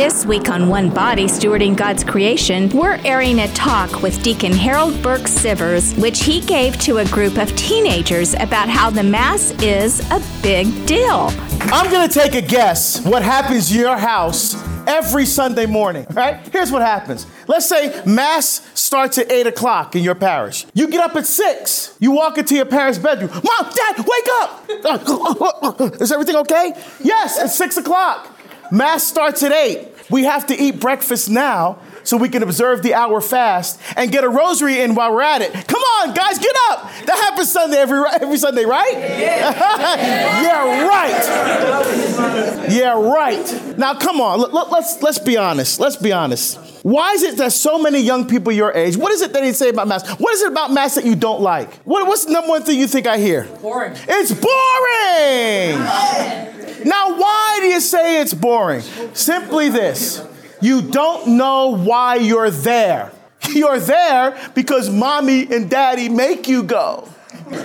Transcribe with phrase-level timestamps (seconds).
[0.00, 5.02] This week on One Body Stewarding God's Creation, we're airing a talk with Deacon Harold
[5.02, 10.00] Burke Sivers, which he gave to a group of teenagers about how the Mass is
[10.10, 11.30] a big deal.
[11.64, 14.54] I'm gonna take a guess what happens in your house
[14.88, 16.48] every Sunday morning, right?
[16.48, 17.26] Here's what happens.
[17.46, 20.64] Let's say Mass starts at 8 o'clock in your parish.
[20.72, 21.96] You get up at 6.
[22.00, 23.30] You walk into your parents' bedroom.
[23.32, 26.00] Mom, Dad, wake up!
[26.00, 26.72] Is everything okay?
[27.00, 28.29] Yes, it's 6 o'clock.
[28.70, 29.88] Mass starts at 8.
[30.10, 31.78] We have to eat breakfast now
[32.10, 35.42] so we can observe the hour fast and get a rosary in while we're at
[35.42, 35.52] it.
[35.52, 36.90] Come on, guys, get up.
[37.06, 38.90] That happens Sunday every, every Sunday, right?
[40.40, 41.24] Yeah, right.
[42.70, 43.78] Yeah, right.
[43.78, 45.78] Now, come on, let, let, let's, let's be honest.
[45.78, 46.58] Let's be honest.
[46.82, 49.52] Why is it that so many young people your age, what is it that they
[49.52, 50.08] say about Mass?
[50.18, 51.72] What is it about Mass that you don't like?
[51.84, 53.44] What, what's the number one thing you think I hear?
[53.62, 53.92] Boring.
[54.08, 55.78] It's boring.
[56.88, 58.80] Now, why do you say it's boring?
[59.12, 60.26] Simply this
[60.60, 63.12] you don't know why you're there.
[63.48, 67.08] You're there because mommy and daddy make you go.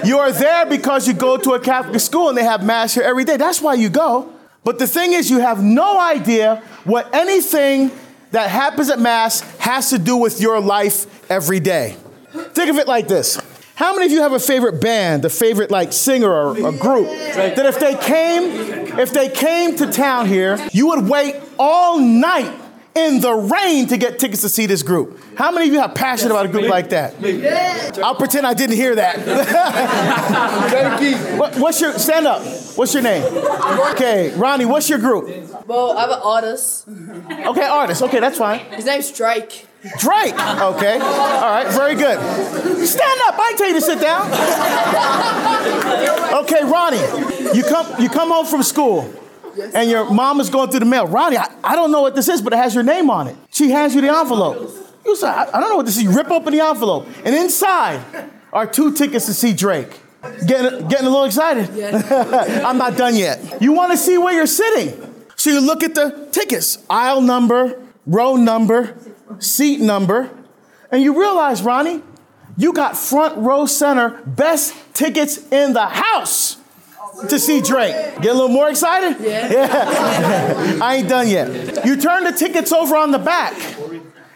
[0.03, 3.23] You're there because you go to a Catholic school and they have Mass here every
[3.23, 3.37] day.
[3.37, 4.31] That's why you go.
[4.63, 7.91] But the thing is, you have no idea what anything
[8.31, 11.97] that happens at Mass has to do with your life every day.
[12.31, 13.39] Think of it like this.
[13.75, 17.07] How many of you have a favorite band, a favorite like singer or a group
[17.35, 22.53] that if they came, if they came to town here, you would wait all night
[22.95, 25.19] in the rain to get tickets to see this group?
[25.37, 27.13] How many of you have passion about a group like that?
[28.01, 29.17] I'll pretend I didn't hear that.
[31.37, 32.41] What- what's your stand up?
[32.77, 33.23] What's your name?
[33.91, 35.27] Okay, Ronnie, what's your group?
[35.67, 36.87] Well, I'm an artist.
[36.87, 38.01] Okay, artist.
[38.03, 38.59] Okay, that's fine.
[38.71, 39.65] His name's Drake.
[39.99, 40.33] Drake.
[40.33, 40.99] Okay.
[40.99, 41.67] All right.
[41.69, 42.17] Very good.
[42.87, 43.35] Stand up.
[43.37, 44.31] I tell you to sit down.
[46.43, 47.55] Okay, Ronnie.
[47.57, 48.01] You come.
[48.01, 49.11] You come home from school,
[49.73, 51.07] and your mom is going through the mail.
[51.07, 53.35] Ronnie, I, I don't know what this is, but it has your name on it.
[53.51, 54.71] She hands you the envelope.
[55.05, 56.03] You say, I, I don't know what this is.
[56.03, 58.01] You rip open the envelope, and inside
[58.51, 59.99] are two tickets to see Drake.
[60.47, 61.69] Getting, getting a little excited.
[62.65, 63.61] I'm not done yet.
[63.61, 65.13] You want to see where you're sitting.
[65.35, 68.97] So you look at the tickets, aisle number, row number,
[69.37, 70.31] seat number,
[70.91, 72.01] and you realize, Ronnie,
[72.57, 76.57] you got front row center, best tickets in the house
[77.29, 77.95] to see Drake.
[78.21, 79.23] Get a little more excited?
[79.23, 80.79] Yeah.
[80.81, 81.85] I ain't done yet.
[81.85, 83.53] You turn the tickets over on the back,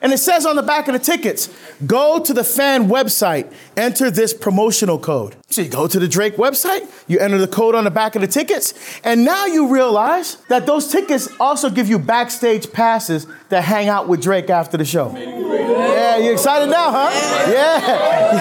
[0.02, 1.50] and it says on the back of the tickets,
[1.86, 5.36] go to the fan website, enter this promotional code.
[5.50, 8.22] So you go to the Drake website, you enter the code on the back of
[8.22, 8.74] the tickets,
[9.04, 14.08] and now you realize that those tickets also give you backstage passes to hang out
[14.08, 15.12] with Drake after the show.
[15.16, 17.52] Yeah, you excited now, huh?
[17.52, 17.88] Yeah.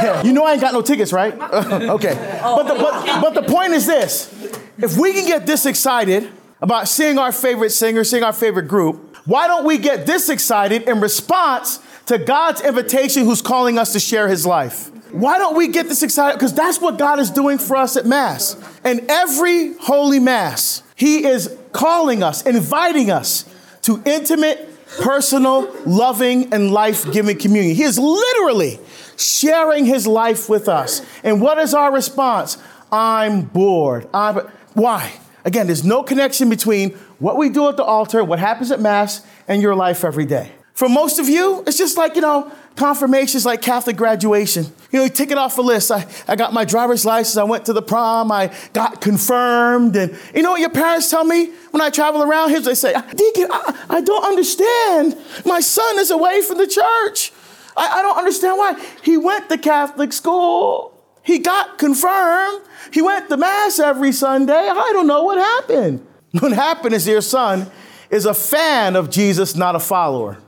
[0.02, 0.22] yeah.
[0.22, 1.32] You know I ain't got no tickets, right?
[1.40, 2.14] okay.
[2.42, 4.32] But the, but, but the point is this
[4.78, 6.30] if we can get this excited
[6.60, 10.88] about seeing our favorite singer, seeing our favorite group, why don't we get this excited
[10.88, 14.90] in response to God's invitation who's calling us to share his life?
[15.12, 16.38] Why don't we get this excited?
[16.38, 18.56] Because that's what God is doing for us at Mass.
[18.84, 23.44] And every Holy Mass, he is calling us, inviting us
[23.82, 24.66] to intimate,
[24.98, 27.76] personal, loving, and life giving communion.
[27.76, 28.80] He is literally
[29.18, 31.02] sharing his life with us.
[31.22, 32.56] And what is our response?
[32.90, 34.08] I'm bored.
[34.14, 34.36] I'm,
[34.72, 35.12] why?
[35.44, 39.24] Again, there's no connection between what we do at the altar, what happens at Mass,
[39.46, 40.52] and your life every day.
[40.78, 44.64] For most of you, it's just like, you know, confirmations like Catholic graduation.
[44.92, 45.90] You know, you tick it off a list.
[45.90, 49.96] I, I got my driver's license, I went to the prom, I got confirmed.
[49.96, 52.52] And you know what your parents tell me when I travel around?
[52.52, 55.16] What they say ah, Deacon, I, I don't understand.
[55.44, 57.32] My son is away from the church.
[57.76, 58.80] I, I don't understand why.
[59.02, 60.94] He went to Catholic school.
[61.24, 62.62] He got confirmed.
[62.92, 64.54] He went to Mass every Sunday.
[64.54, 66.06] I don't know what happened.
[66.32, 67.70] What happened is your son
[68.10, 70.38] is a fan of Jesus, not a follower.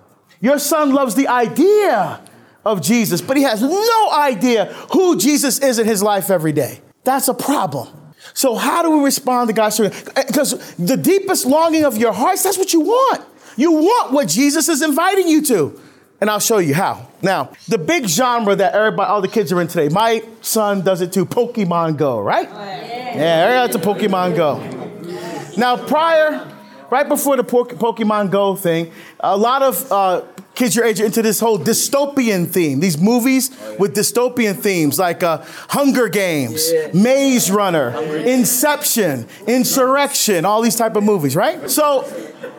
[0.41, 2.21] Your son loves the idea
[2.65, 6.81] of Jesus, but he has no idea who Jesus is in his life every day.
[7.05, 7.89] That's a problem.
[8.35, 12.43] So, how do we respond to God's Because eh, the deepest longing of your hearts,
[12.43, 13.25] that's what you want.
[13.57, 15.81] You want what Jesus is inviting you to.
[16.21, 17.09] And I'll show you how.
[17.23, 21.01] Now, the big genre that everybody, all the kids are in today, my son does
[21.01, 22.49] it too Pokemon Go, right?
[22.51, 24.80] Oh, yeah, everybody's a Pokemon Go.
[25.61, 26.51] Now, prior,
[26.89, 30.23] right before the Pokemon Go thing, a lot of uh,
[30.55, 32.81] kids your age are into this whole dystopian theme.
[32.81, 37.91] These movies with dystopian themes like uh, Hunger Games, Maze Runner,
[38.27, 41.71] Inception, Insurrection, all these type of movies, right?
[41.71, 42.05] So,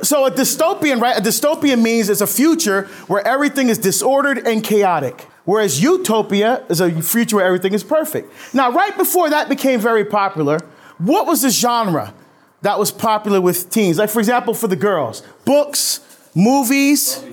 [0.03, 1.17] so a dystopian, right?
[1.17, 5.27] A dystopian means it's a future where everything is disordered and chaotic.
[5.45, 8.31] Whereas utopia is a future where everything is perfect.
[8.53, 10.59] Now, right before that became very popular,
[10.99, 12.13] what was the genre
[12.61, 13.97] that was popular with teens?
[13.97, 15.99] Like, for example, for the girls, books,
[16.35, 17.23] movies,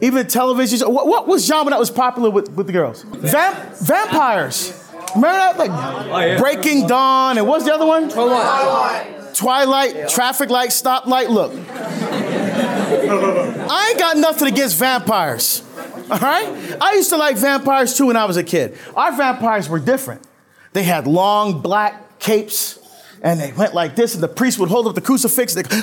[0.00, 0.78] even television.
[0.78, 3.02] show- What, what was genre that was popular with, with the girls?
[3.04, 4.78] Vamp, vampires.
[5.14, 5.58] Remember that?
[6.08, 8.08] Like Breaking Dawn, and what's the other one?
[9.34, 11.28] Twilight, traffic light, stoplight.
[11.28, 11.52] Look,
[12.50, 15.62] I ain't got nothing against vampires.
[16.10, 16.76] All right?
[16.80, 18.76] I used to like vampires too when I was a kid.
[18.94, 20.22] Our vampires were different.
[20.72, 22.78] They had long black capes
[23.22, 25.56] and they went like this, and the priest would hold up the crucifix.
[25.56, 25.78] And they,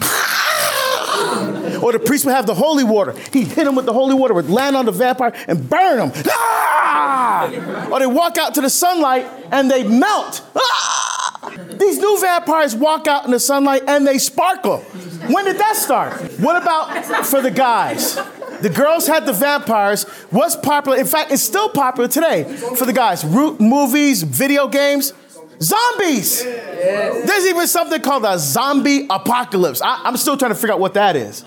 [1.81, 3.13] or the priest would have the holy water.
[3.31, 6.23] He'd hit him with the holy water, would land on the vampire and burn him.
[6.27, 7.89] Ah!
[7.91, 10.41] Or they walk out to the sunlight and they melt.
[10.55, 11.55] Ah!
[11.71, 14.79] These new vampires walk out in the sunlight and they sparkle.
[14.79, 16.13] When did that start?
[16.39, 18.15] What about for the guys?
[18.61, 20.03] The girls had the vampires.
[20.31, 20.97] What's popular?
[20.97, 22.43] In fact, it's still popular today
[22.75, 23.23] for the guys.
[23.23, 25.13] Ru- movies, video games,
[25.61, 26.43] zombies.
[26.43, 29.81] There's even something called a zombie apocalypse.
[29.81, 31.43] I, I'm still trying to figure out what that is.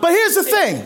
[0.00, 0.78] But here's the thing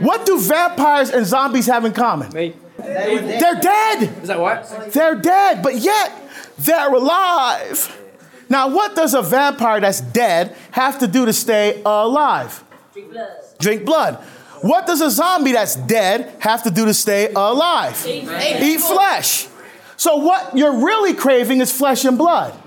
[0.00, 2.30] what do vampires and zombies have in common?
[2.30, 4.02] They're dead.
[4.22, 4.92] Is that what?
[4.92, 6.12] They're dead, but yet
[6.58, 8.00] they're alive.
[8.48, 12.62] Now, what does a vampire that's dead have to do to stay alive?
[12.92, 13.30] Drink blood.
[13.58, 14.14] Drink blood.
[14.60, 18.02] What does a zombie that's dead have to do to stay alive?
[18.06, 19.48] Eat flesh.
[19.96, 22.60] So, what you're really craving is flesh and blood.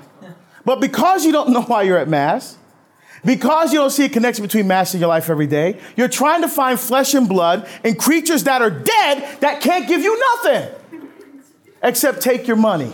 [0.65, 2.57] But because you don't know why you're at Mass,
[3.23, 6.41] because you don't see a connection between Mass and your life every day, you're trying
[6.41, 10.69] to find flesh and blood in creatures that are dead that can't give you nothing
[11.83, 12.89] except take your money.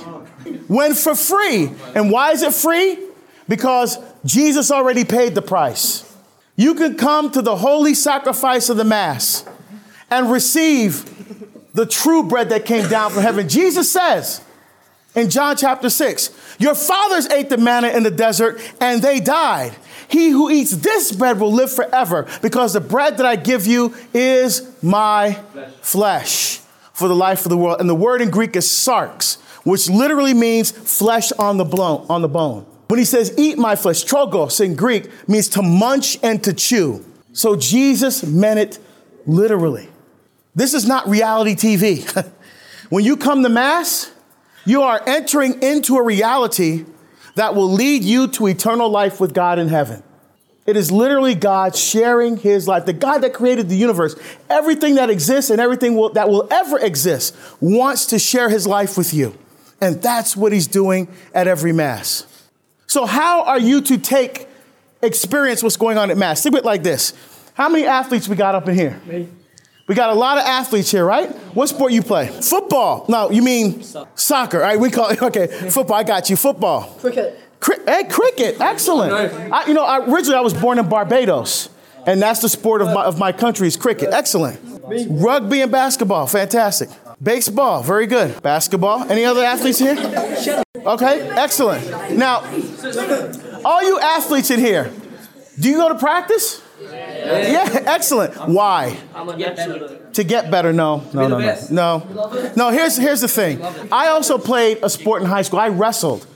[0.67, 1.71] When for free.
[1.95, 2.99] And why is it free?
[3.47, 6.09] Because Jesus already paid the price.
[6.55, 9.45] You can come to the holy sacrifice of the Mass
[10.09, 11.12] and receive
[11.73, 13.49] the true bread that came down from heaven.
[13.49, 14.41] Jesus says
[15.15, 19.75] in John chapter 6, Your fathers ate the manna in the desert and they died.
[20.07, 23.93] He who eats this bread will live forever because the bread that I give you
[24.13, 25.33] is my
[25.81, 26.59] flesh
[26.93, 27.79] for the life of the world.
[27.79, 32.21] And the word in Greek is sarx, which literally means flesh on the, blo- on
[32.21, 32.65] the bone.
[32.87, 37.03] When he says eat my flesh, trogos in Greek means to munch and to chew.
[37.31, 38.79] So Jesus meant it
[39.25, 39.89] literally.
[40.55, 42.31] This is not reality TV.
[42.89, 44.11] when you come to Mass,
[44.65, 46.85] you are entering into a reality
[47.35, 50.03] that will lead you to eternal life with God in heaven.
[50.65, 52.85] It is literally God sharing his life.
[52.85, 54.15] The God that created the universe,
[54.49, 58.97] everything that exists and everything will, that will ever exist, wants to share his life
[58.97, 59.37] with you.
[59.81, 62.25] And that's what he's doing at every Mass.
[62.87, 64.47] So, how are you to take
[65.01, 66.41] experience what's going on at Mass?
[66.41, 67.13] Think of it like this
[67.55, 69.01] How many athletes we got up in here?
[69.05, 69.27] Me.
[69.85, 71.29] We got a lot of athletes here, right?
[71.53, 72.27] What sport you play?
[72.27, 73.05] Football.
[73.09, 73.83] No, you mean
[74.15, 74.57] soccer.
[74.61, 75.97] All right, we call it, okay, football.
[75.97, 76.37] I got you.
[76.37, 76.83] Football.
[77.01, 77.39] Cricket.
[77.59, 78.59] Cri- hey, cricket.
[78.61, 79.13] Excellent.
[79.13, 81.69] I, you know, I, originally I was born in Barbados,
[82.05, 84.09] and that's the sport of my, of my country is cricket.
[84.13, 84.59] Excellent.
[85.09, 86.27] Rugby and basketball.
[86.27, 86.89] Fantastic.
[87.21, 87.83] Baseball.
[87.83, 88.41] Very good.
[88.41, 89.03] Basketball.
[89.11, 89.95] Any other athletes here?
[90.75, 92.17] Okay, excellent.
[92.17, 92.39] Now,
[93.65, 94.91] all you athletes in here,
[95.59, 96.61] do you go to practice?
[97.25, 98.35] Yeah, excellent.
[98.49, 98.97] Why?
[99.13, 99.99] Gonna get better.
[100.13, 102.53] To get better, no, no, no, no, no.
[102.55, 103.61] No, here's, here's the thing.
[103.91, 105.59] I also played a sport in high school.
[105.59, 106.27] I wrestled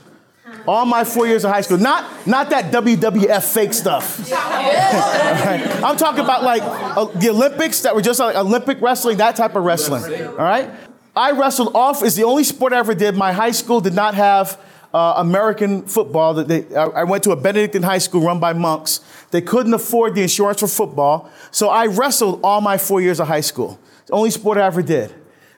[0.68, 1.78] all my four years of high school.
[1.78, 4.32] Not, not that WWF fake stuff.
[4.34, 5.84] Alright?
[5.84, 9.56] I'm talking about like uh, the Olympics that were just like Olympic wrestling, that type
[9.56, 10.04] of wrestling.
[10.28, 10.70] All right?
[11.16, 13.16] I wrestled off, is the only sport I ever did.
[13.16, 14.60] My high school did not have
[14.94, 16.34] uh, American football.
[16.34, 19.02] That they, I went to a Benedictine high school run by monks.
[19.32, 23.28] They couldn't afford the insurance for football, so I wrestled all my four years of
[23.28, 23.80] high school.
[24.00, 25.14] It's the only sport I ever did.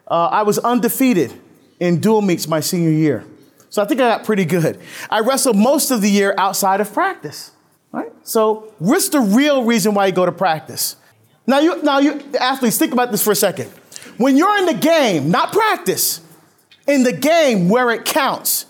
[0.07, 1.33] Uh, I was undefeated
[1.79, 3.25] in dual meets my senior year,
[3.69, 4.79] so I think I got pretty good.
[5.09, 7.51] I wrestled most of the year outside of practice.
[7.91, 8.11] Right?
[8.23, 10.95] So, what's the real reason why you go to practice?
[11.47, 13.71] Now, you, now you athletes, think about this for a second.
[14.17, 16.21] When you're in the game, not practice,
[16.85, 18.67] in the game where it counts,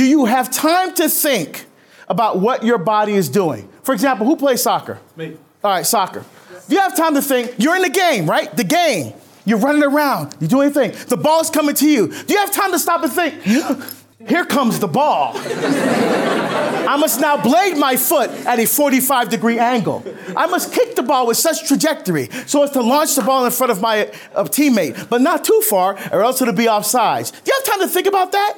[0.00, 1.66] do you have time to think
[2.08, 3.68] about what your body is doing?
[3.82, 4.98] For example, who plays soccer?
[5.14, 5.36] Me.
[5.62, 6.24] All right, soccer.
[6.66, 7.56] Do you have time to think?
[7.58, 8.50] You're in the game, right?
[8.56, 9.12] The game.
[9.44, 10.34] You're running around.
[10.40, 10.92] You're doing anything.
[11.08, 12.06] The ball's coming to you.
[12.08, 13.42] Do you have time to stop and think?
[14.26, 15.32] Here comes the ball.
[15.36, 20.02] I must now blade my foot at a 45 degree angle.
[20.34, 23.52] I must kick the ball with such trajectory so as to launch the ball in
[23.52, 27.32] front of my uh, teammate, but not too far, or else it'll be offsides.
[27.32, 28.54] Do you have time to think about that?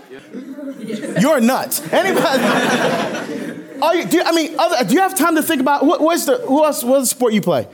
[1.20, 1.80] You're nuts.
[1.92, 2.42] Anybody?
[3.82, 6.00] Are you, do you, I mean, other, do you have time to think about what,
[6.00, 6.84] what's the who else?
[6.84, 7.66] What's the sport you play?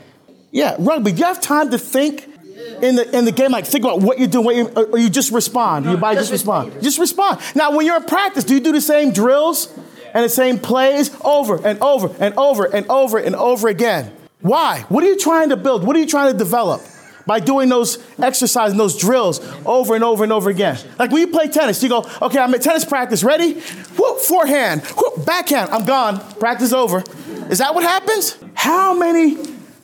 [0.51, 1.13] Yeah, rugby.
[1.13, 2.27] Do you have time to think
[2.81, 3.51] in the in the game?
[3.51, 5.85] Like think about what you're doing, what you, or, you just respond.
[5.85, 6.83] Your body just respond.
[6.83, 7.41] Just respond.
[7.55, 9.71] Now, when you're in practice, do you do the same drills
[10.15, 14.11] and the same plays over and over and over and over and over again?
[14.41, 14.87] Why?
[14.89, 15.85] What are you trying to build?
[15.85, 16.81] What are you trying to develop?
[17.29, 20.79] By doing those exercises those drills over and over and over again.
[20.99, 23.61] Like when you play tennis, you go, okay, I'm at tennis practice, ready?
[23.99, 27.05] Whoop, forehand, whoop, backhand, I'm gone, practice over.
[27.51, 28.39] Is that what happens?
[28.55, 29.37] How many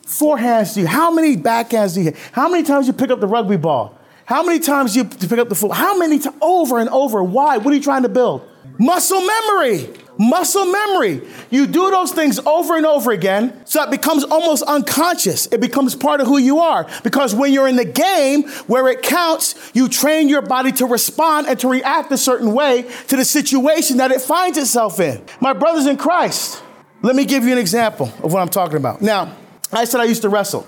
[0.07, 2.17] forehands do you, how many backhands do you hit?
[2.31, 3.95] How many times you pick up the rugby ball?
[4.25, 5.77] How many times you pick up the football?
[5.77, 6.35] How many times?
[6.41, 7.23] Over and over.
[7.23, 7.57] Why?
[7.57, 8.41] What are you trying to build?
[8.79, 9.87] Muscle memory.
[10.17, 11.21] Muscle memory.
[11.49, 15.47] You do those things over and over again, so it becomes almost unconscious.
[15.47, 16.87] It becomes part of who you are.
[17.03, 21.47] Because when you're in the game where it counts, you train your body to respond
[21.47, 25.23] and to react a certain way to the situation that it finds itself in.
[25.41, 26.61] My brothers in Christ,
[27.01, 29.01] let me give you an example of what I'm talking about.
[29.01, 29.35] Now,
[29.71, 30.67] I said I used to wrestle.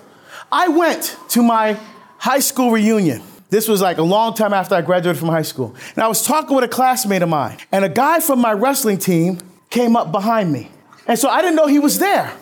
[0.51, 1.79] I went to my
[2.17, 3.21] high school reunion.
[3.49, 5.75] This was like a long time after I graduated from high school.
[5.95, 8.97] And I was talking with a classmate of mine, and a guy from my wrestling
[8.97, 9.39] team
[9.69, 10.69] came up behind me.
[11.07, 12.33] And so I didn't know he was there.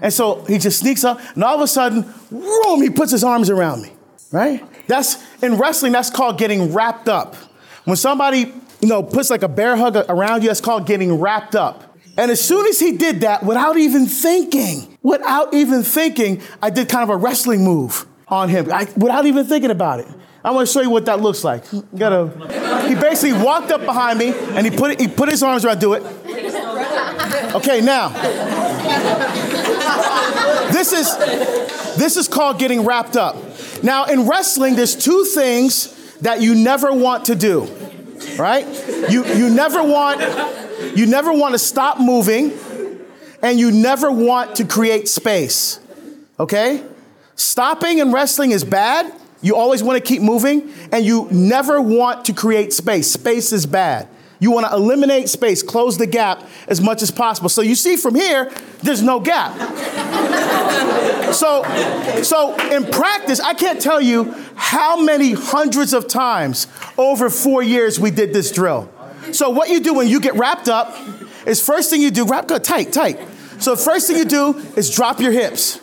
[0.00, 3.24] And so he just sneaks up, and all of a sudden, boom, he puts his
[3.24, 3.90] arms around me,
[4.30, 4.62] right?
[4.86, 7.34] That's in wrestling, that's called getting wrapped up.
[7.84, 11.56] When somebody, you know, puts like a bear hug around you, that's called getting wrapped
[11.56, 11.96] up.
[12.16, 16.88] And as soon as he did that, without even thinking, without even thinking, I did
[16.88, 20.08] kind of a wrestling move on him, I, without even thinking about it.
[20.48, 21.62] I want to show you what that looks like.
[21.94, 22.30] Gotta,
[22.88, 25.92] he basically walked up behind me and he put, he put his arms around, do
[25.92, 26.02] it.
[27.54, 28.08] Okay, now,
[30.72, 31.14] this is,
[31.98, 33.36] this is called getting wrapped up.
[33.82, 37.64] Now, in wrestling, there's two things that you never want to do,
[38.38, 38.66] right?
[39.10, 40.22] You, you never want,
[40.96, 42.58] you never want to stop moving
[43.42, 45.78] and you never want to create space,
[46.40, 46.82] okay?
[47.36, 52.24] Stopping in wrestling is bad you always want to keep moving and you never want
[52.26, 53.10] to create space.
[53.10, 54.08] Space is bad.
[54.40, 57.48] You want to eliminate space, close the gap as much as possible.
[57.48, 58.52] So you see from here,
[58.82, 59.52] there's no gap.
[61.34, 61.64] so,
[62.22, 67.98] so in practice, I can't tell you how many hundreds of times over four years
[67.98, 68.88] we did this drill.
[69.32, 70.96] So what you do when you get wrapped up
[71.46, 73.18] is first thing you do, wrap up tight, tight.
[73.58, 75.80] So first thing you do is drop your hips.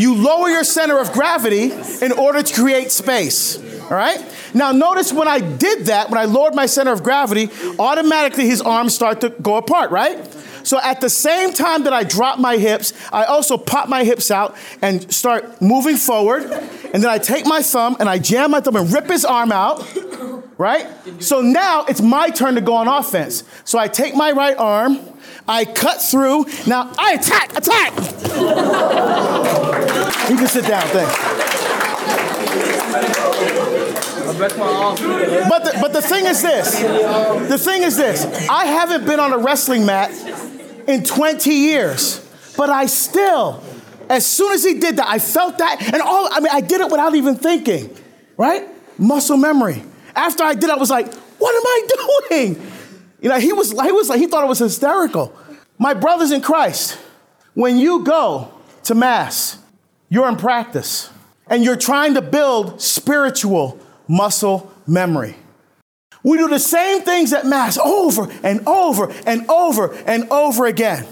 [0.00, 3.58] You lower your center of gravity in order to create space.
[3.82, 4.24] All right?
[4.54, 8.62] Now, notice when I did that, when I lowered my center of gravity, automatically his
[8.62, 10.16] arms start to go apart, right?
[10.62, 14.30] So at the same time that I drop my hips, I also pop my hips
[14.30, 16.44] out and start moving forward.
[16.92, 19.52] And then I take my thumb and I jam my thumb and rip his arm
[19.52, 19.86] out,
[20.58, 20.86] right?
[21.20, 23.44] So now it's my turn to go on offense.
[23.64, 24.98] So I take my right arm,
[25.46, 26.46] I cut through.
[26.66, 27.92] Now I attack, attack.
[30.30, 31.50] you can sit down, thanks.
[34.40, 36.80] But the, but the thing is this.
[36.80, 38.24] The thing is this.
[38.48, 40.10] I haven't been on a wrestling mat
[40.90, 43.62] in 20 years, but I still,
[44.08, 46.80] as soon as he did that, I felt that, and all, I mean, I did
[46.80, 47.94] it without even thinking,
[48.36, 48.68] right?
[48.98, 49.82] Muscle memory.
[50.14, 52.70] After I did, I was like, what am I doing?
[53.20, 55.34] You know, he was, he was like, he thought it was hysterical.
[55.78, 56.98] My brothers in Christ,
[57.54, 58.52] when you go
[58.84, 59.58] to Mass,
[60.08, 61.10] you're in practice
[61.46, 63.78] and you're trying to build spiritual
[64.08, 65.36] muscle memory.
[66.22, 71.06] We do the same things at Mass over and over and over and over again.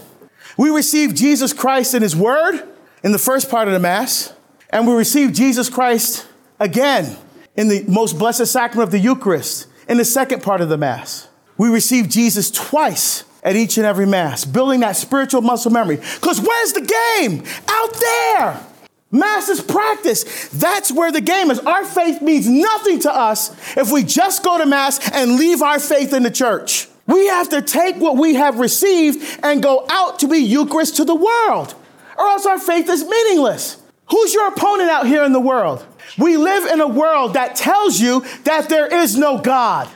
[0.57, 2.63] We receive Jesus Christ in His Word
[3.03, 4.33] in the first part of the Mass,
[4.71, 6.27] and we receive Jesus Christ
[6.61, 7.17] again
[7.57, 11.29] in the most blessed sacrament of the Eucharist in the second part of the Mass.
[11.57, 15.97] We receive Jesus twice at each and every Mass, building that spiritual muscle memory.
[15.97, 16.81] Because where's the
[17.19, 17.45] game?
[17.69, 18.68] Out there.
[19.11, 20.49] Mass is practice.
[20.49, 21.59] That's where the game is.
[21.61, 25.81] Our faith means nothing to us if we just go to Mass and leave our
[25.81, 26.89] faith in the church.
[27.07, 31.07] We have to take what we have received and go out to be Eucharist to
[31.07, 31.75] the world,
[32.19, 33.81] or else our faith is meaningless.
[34.11, 35.87] Who's your opponent out here in the world?
[36.19, 39.89] We live in a world that tells you that there is no God.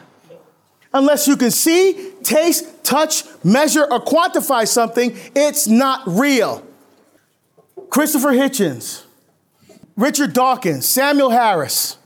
[0.94, 6.66] Unless you can see, taste, touch, measure, or quantify something, it's not real.
[7.92, 9.02] Christopher Hitchens,
[9.98, 11.98] Richard Dawkins, Samuel Harris,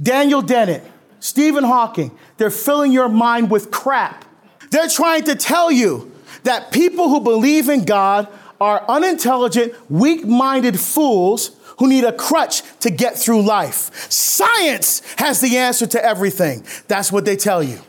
[0.00, 0.84] Daniel Dennett,
[1.20, 4.26] Stephen Hawking, they're filling your mind with crap.
[4.70, 8.28] They're trying to tell you that people who believe in God
[8.60, 14.10] are unintelligent, weak minded fools who need a crutch to get through life.
[14.12, 16.62] Science has the answer to everything.
[16.88, 17.80] That's what they tell you.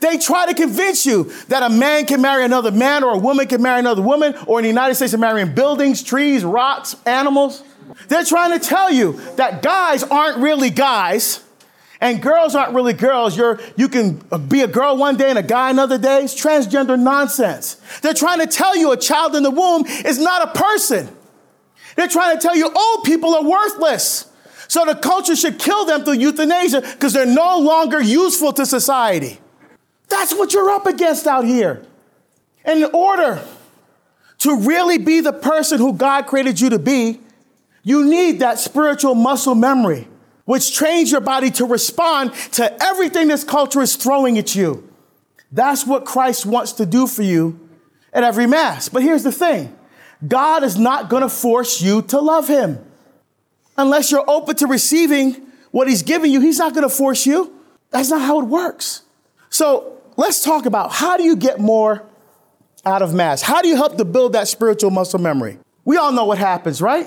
[0.00, 3.46] They try to convince you that a man can marry another man or a woman
[3.46, 7.62] can marry another woman, or in the United States, they're marrying buildings, trees, rocks, animals.
[8.08, 11.42] They're trying to tell you that guys aren't really guys
[12.02, 13.36] and girls aren't really girls.
[13.36, 16.24] You're, you can be a girl one day and a guy another day.
[16.24, 17.80] It's transgender nonsense.
[18.02, 21.08] They're trying to tell you a child in the womb is not a person.
[21.96, 24.28] They're trying to tell you old people are worthless.
[24.66, 29.38] So the culture should kill them through euthanasia because they're no longer useful to society.
[30.12, 31.82] That's what you're up against out here.
[32.66, 33.42] And in order
[34.38, 37.18] to really be the person who God created you to be,
[37.82, 40.06] you need that spiritual muscle memory,
[40.44, 44.86] which trains your body to respond to everything this culture is throwing at you.
[45.50, 47.58] That's what Christ wants to do for you
[48.12, 48.90] at every Mass.
[48.90, 49.74] But here's the thing
[50.28, 52.78] God is not going to force you to love Him.
[53.78, 57.58] Unless you're open to receiving what He's giving you, He's not going to force you.
[57.90, 59.02] That's not how it works.
[59.48, 62.04] So let's talk about how do you get more
[62.84, 63.42] out of Mass?
[63.42, 65.58] How do you help to build that spiritual muscle memory?
[65.84, 67.06] We all know what happens, right?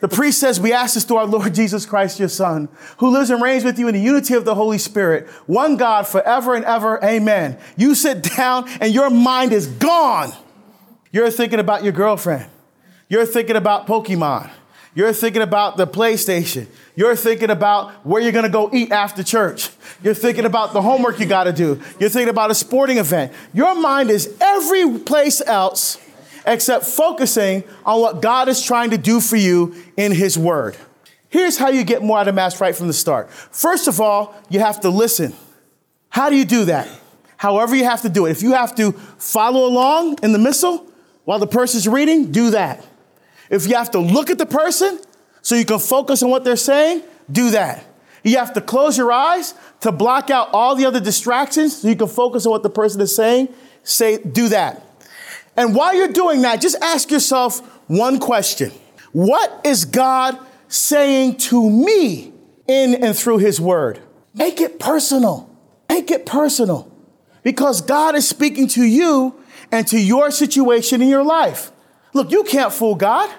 [0.00, 2.68] The priest says, We ask this through our Lord Jesus Christ, your Son,
[2.98, 6.06] who lives and reigns with you in the unity of the Holy Spirit, one God
[6.06, 7.02] forever and ever.
[7.02, 7.58] Amen.
[7.76, 10.32] You sit down and your mind is gone.
[11.10, 12.50] You're thinking about your girlfriend.
[13.08, 14.50] You're thinking about Pokemon.
[14.94, 16.68] You're thinking about the PlayStation.
[16.94, 19.70] You're thinking about where you're going to go eat after church.
[20.02, 21.80] You're thinking about the homework you got to do.
[21.98, 23.32] You're thinking about a sporting event.
[23.52, 25.98] Your mind is every place else
[26.46, 30.76] except focusing on what God is trying to do for you in His Word.
[31.28, 33.30] Here's how you get more out of Mass right from the start.
[33.30, 35.32] First of all, you have to listen.
[36.08, 36.88] How do you do that?
[37.36, 38.30] However, you have to do it.
[38.30, 40.86] If you have to follow along in the missal
[41.24, 42.86] while the person's reading, do that.
[43.54, 44.98] If you have to look at the person
[45.40, 47.84] so you can focus on what they're saying, do that.
[48.24, 51.94] You have to close your eyes to block out all the other distractions so you
[51.94, 54.84] can focus on what the person is saying, say, do that.
[55.56, 58.72] And while you're doing that, just ask yourself one question
[59.12, 62.32] What is God saying to me
[62.66, 64.00] in and through His Word?
[64.34, 65.48] Make it personal.
[65.88, 66.90] Make it personal.
[67.44, 71.70] Because God is speaking to you and to your situation in your life.
[72.14, 73.30] Look, you can't fool God.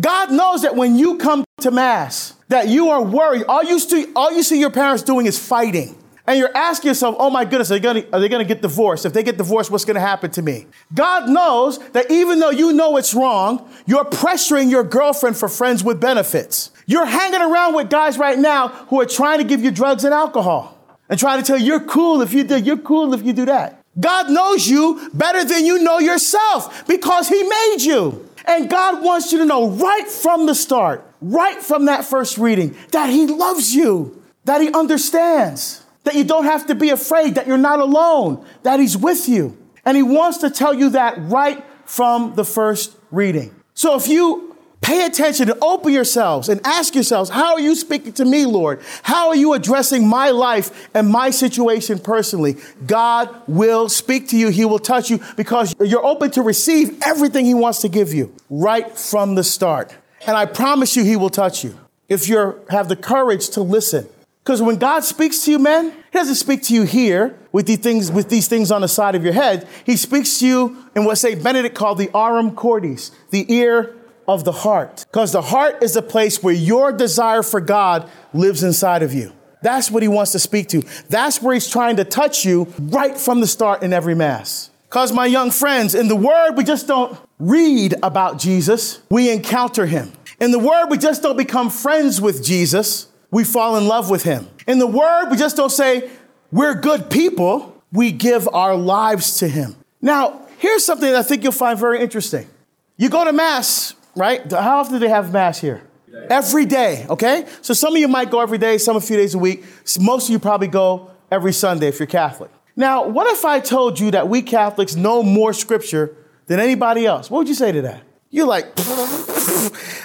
[0.00, 3.44] God knows that when you come to Mass, that you are worried.
[3.48, 5.96] All you, see, all you see your parents doing is fighting.
[6.26, 9.04] And you're asking yourself, oh my goodness, are they, gonna, get divorced?
[9.04, 10.66] If they get divorced, what's gonna happen to me?
[10.94, 15.82] God knows that even though you know it's wrong, you're pressuring your girlfriend for friends
[15.82, 16.70] with benefits.
[16.86, 20.14] You're hanging around with guys right now who are trying to give you drugs and
[20.14, 23.32] alcohol and trying to tell you you're cool if you do, you're cool if you
[23.32, 23.82] do that.
[23.98, 28.29] God knows you better than you know yourself because He made you.
[28.46, 32.76] And God wants you to know right from the start, right from that first reading,
[32.92, 37.46] that He loves you, that He understands, that you don't have to be afraid, that
[37.46, 39.56] you're not alone, that He's with you.
[39.84, 43.54] And He wants to tell you that right from the first reading.
[43.74, 44.49] So if you
[44.80, 48.80] Pay attention and open yourselves and ask yourselves, how are you speaking to me, Lord?
[49.02, 52.56] How are you addressing my life and my situation personally?
[52.86, 54.48] God will speak to you.
[54.48, 58.34] He will touch you because you're open to receive everything He wants to give you
[58.48, 59.94] right from the start.
[60.26, 64.08] And I promise you, He will touch you if you have the courage to listen.
[64.42, 67.78] Because when God speaks to you, man, He doesn't speak to you here with these
[67.78, 69.68] things, with these things on the side of your head.
[69.84, 71.42] He speaks to you in what St.
[71.42, 73.94] Benedict called the aurem cordis, the ear
[74.34, 75.04] of the heart.
[75.10, 79.32] Because the heart is a place where your desire for God lives inside of you.
[79.62, 80.82] That's what he wants to speak to.
[81.08, 84.70] That's where he's trying to touch you right from the start in every Mass.
[84.88, 89.86] Because, my young friends, in the Word, we just don't read about Jesus, we encounter
[89.86, 90.12] him.
[90.40, 94.24] In the Word, we just don't become friends with Jesus, we fall in love with
[94.24, 94.48] him.
[94.66, 96.10] In the Word, we just don't say,
[96.50, 99.76] we're good people, we give our lives to him.
[100.02, 102.48] Now, here's something that I think you'll find very interesting.
[102.96, 104.50] You go to Mass right?
[104.50, 105.82] How often do they have Mass here?
[106.28, 107.46] Every day, okay?
[107.62, 109.64] So some of you might go every day, some a few days a week.
[110.00, 112.50] Most of you probably go every Sunday if you're Catholic.
[112.76, 117.30] Now, what if I told you that we Catholics know more scripture than anybody else?
[117.30, 118.02] What would you say to that?
[118.30, 118.66] You're like,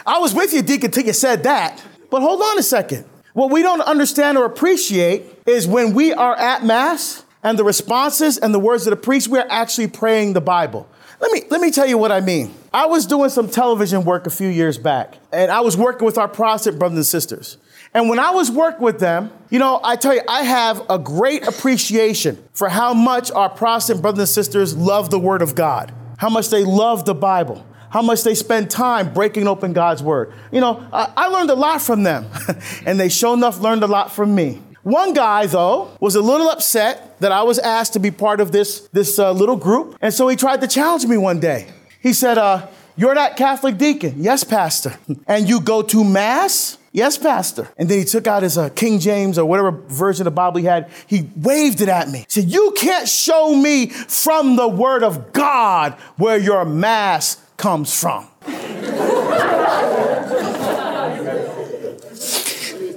[0.05, 1.83] I was with you, Deacon, till you said that.
[2.09, 3.05] But hold on a second.
[3.33, 8.37] What we don't understand or appreciate is when we are at Mass and the responses
[8.37, 10.87] and the words of the priest, we're actually praying the Bible.
[11.19, 12.53] Let me, let me tell you what I mean.
[12.73, 16.17] I was doing some television work a few years back, and I was working with
[16.17, 17.57] our Protestant brothers and sisters.
[17.93, 20.99] And when I was working with them, you know, I tell you, I have a
[20.99, 25.93] great appreciation for how much our Protestant brothers and sisters love the Word of God,
[26.17, 30.33] how much they love the Bible, how much they spend time breaking open God's Word.
[30.51, 32.25] You know, I, I learned a lot from them,
[32.85, 34.61] and they sure enough learned a lot from me.
[34.85, 38.51] One guy, though, was a little upset that I was asked to be part of
[38.51, 39.97] this, this uh, little group.
[39.99, 41.69] And so he tried to challenge me one day.
[42.01, 44.13] He said, uh, You're that Catholic deacon?
[44.17, 44.95] Yes, Pastor.
[45.27, 46.77] and you go to Mass?
[46.91, 47.67] Yes, Pastor.
[47.77, 50.59] And then he took out his uh, King James or whatever version of the Bible
[50.59, 50.91] he had.
[51.07, 52.19] He waved it at me.
[52.19, 57.99] He said, You can't show me from the Word of God where your Mass comes
[57.99, 58.27] from.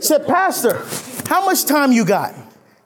[0.00, 0.80] Said, Pastor,
[1.28, 2.34] how much time you got?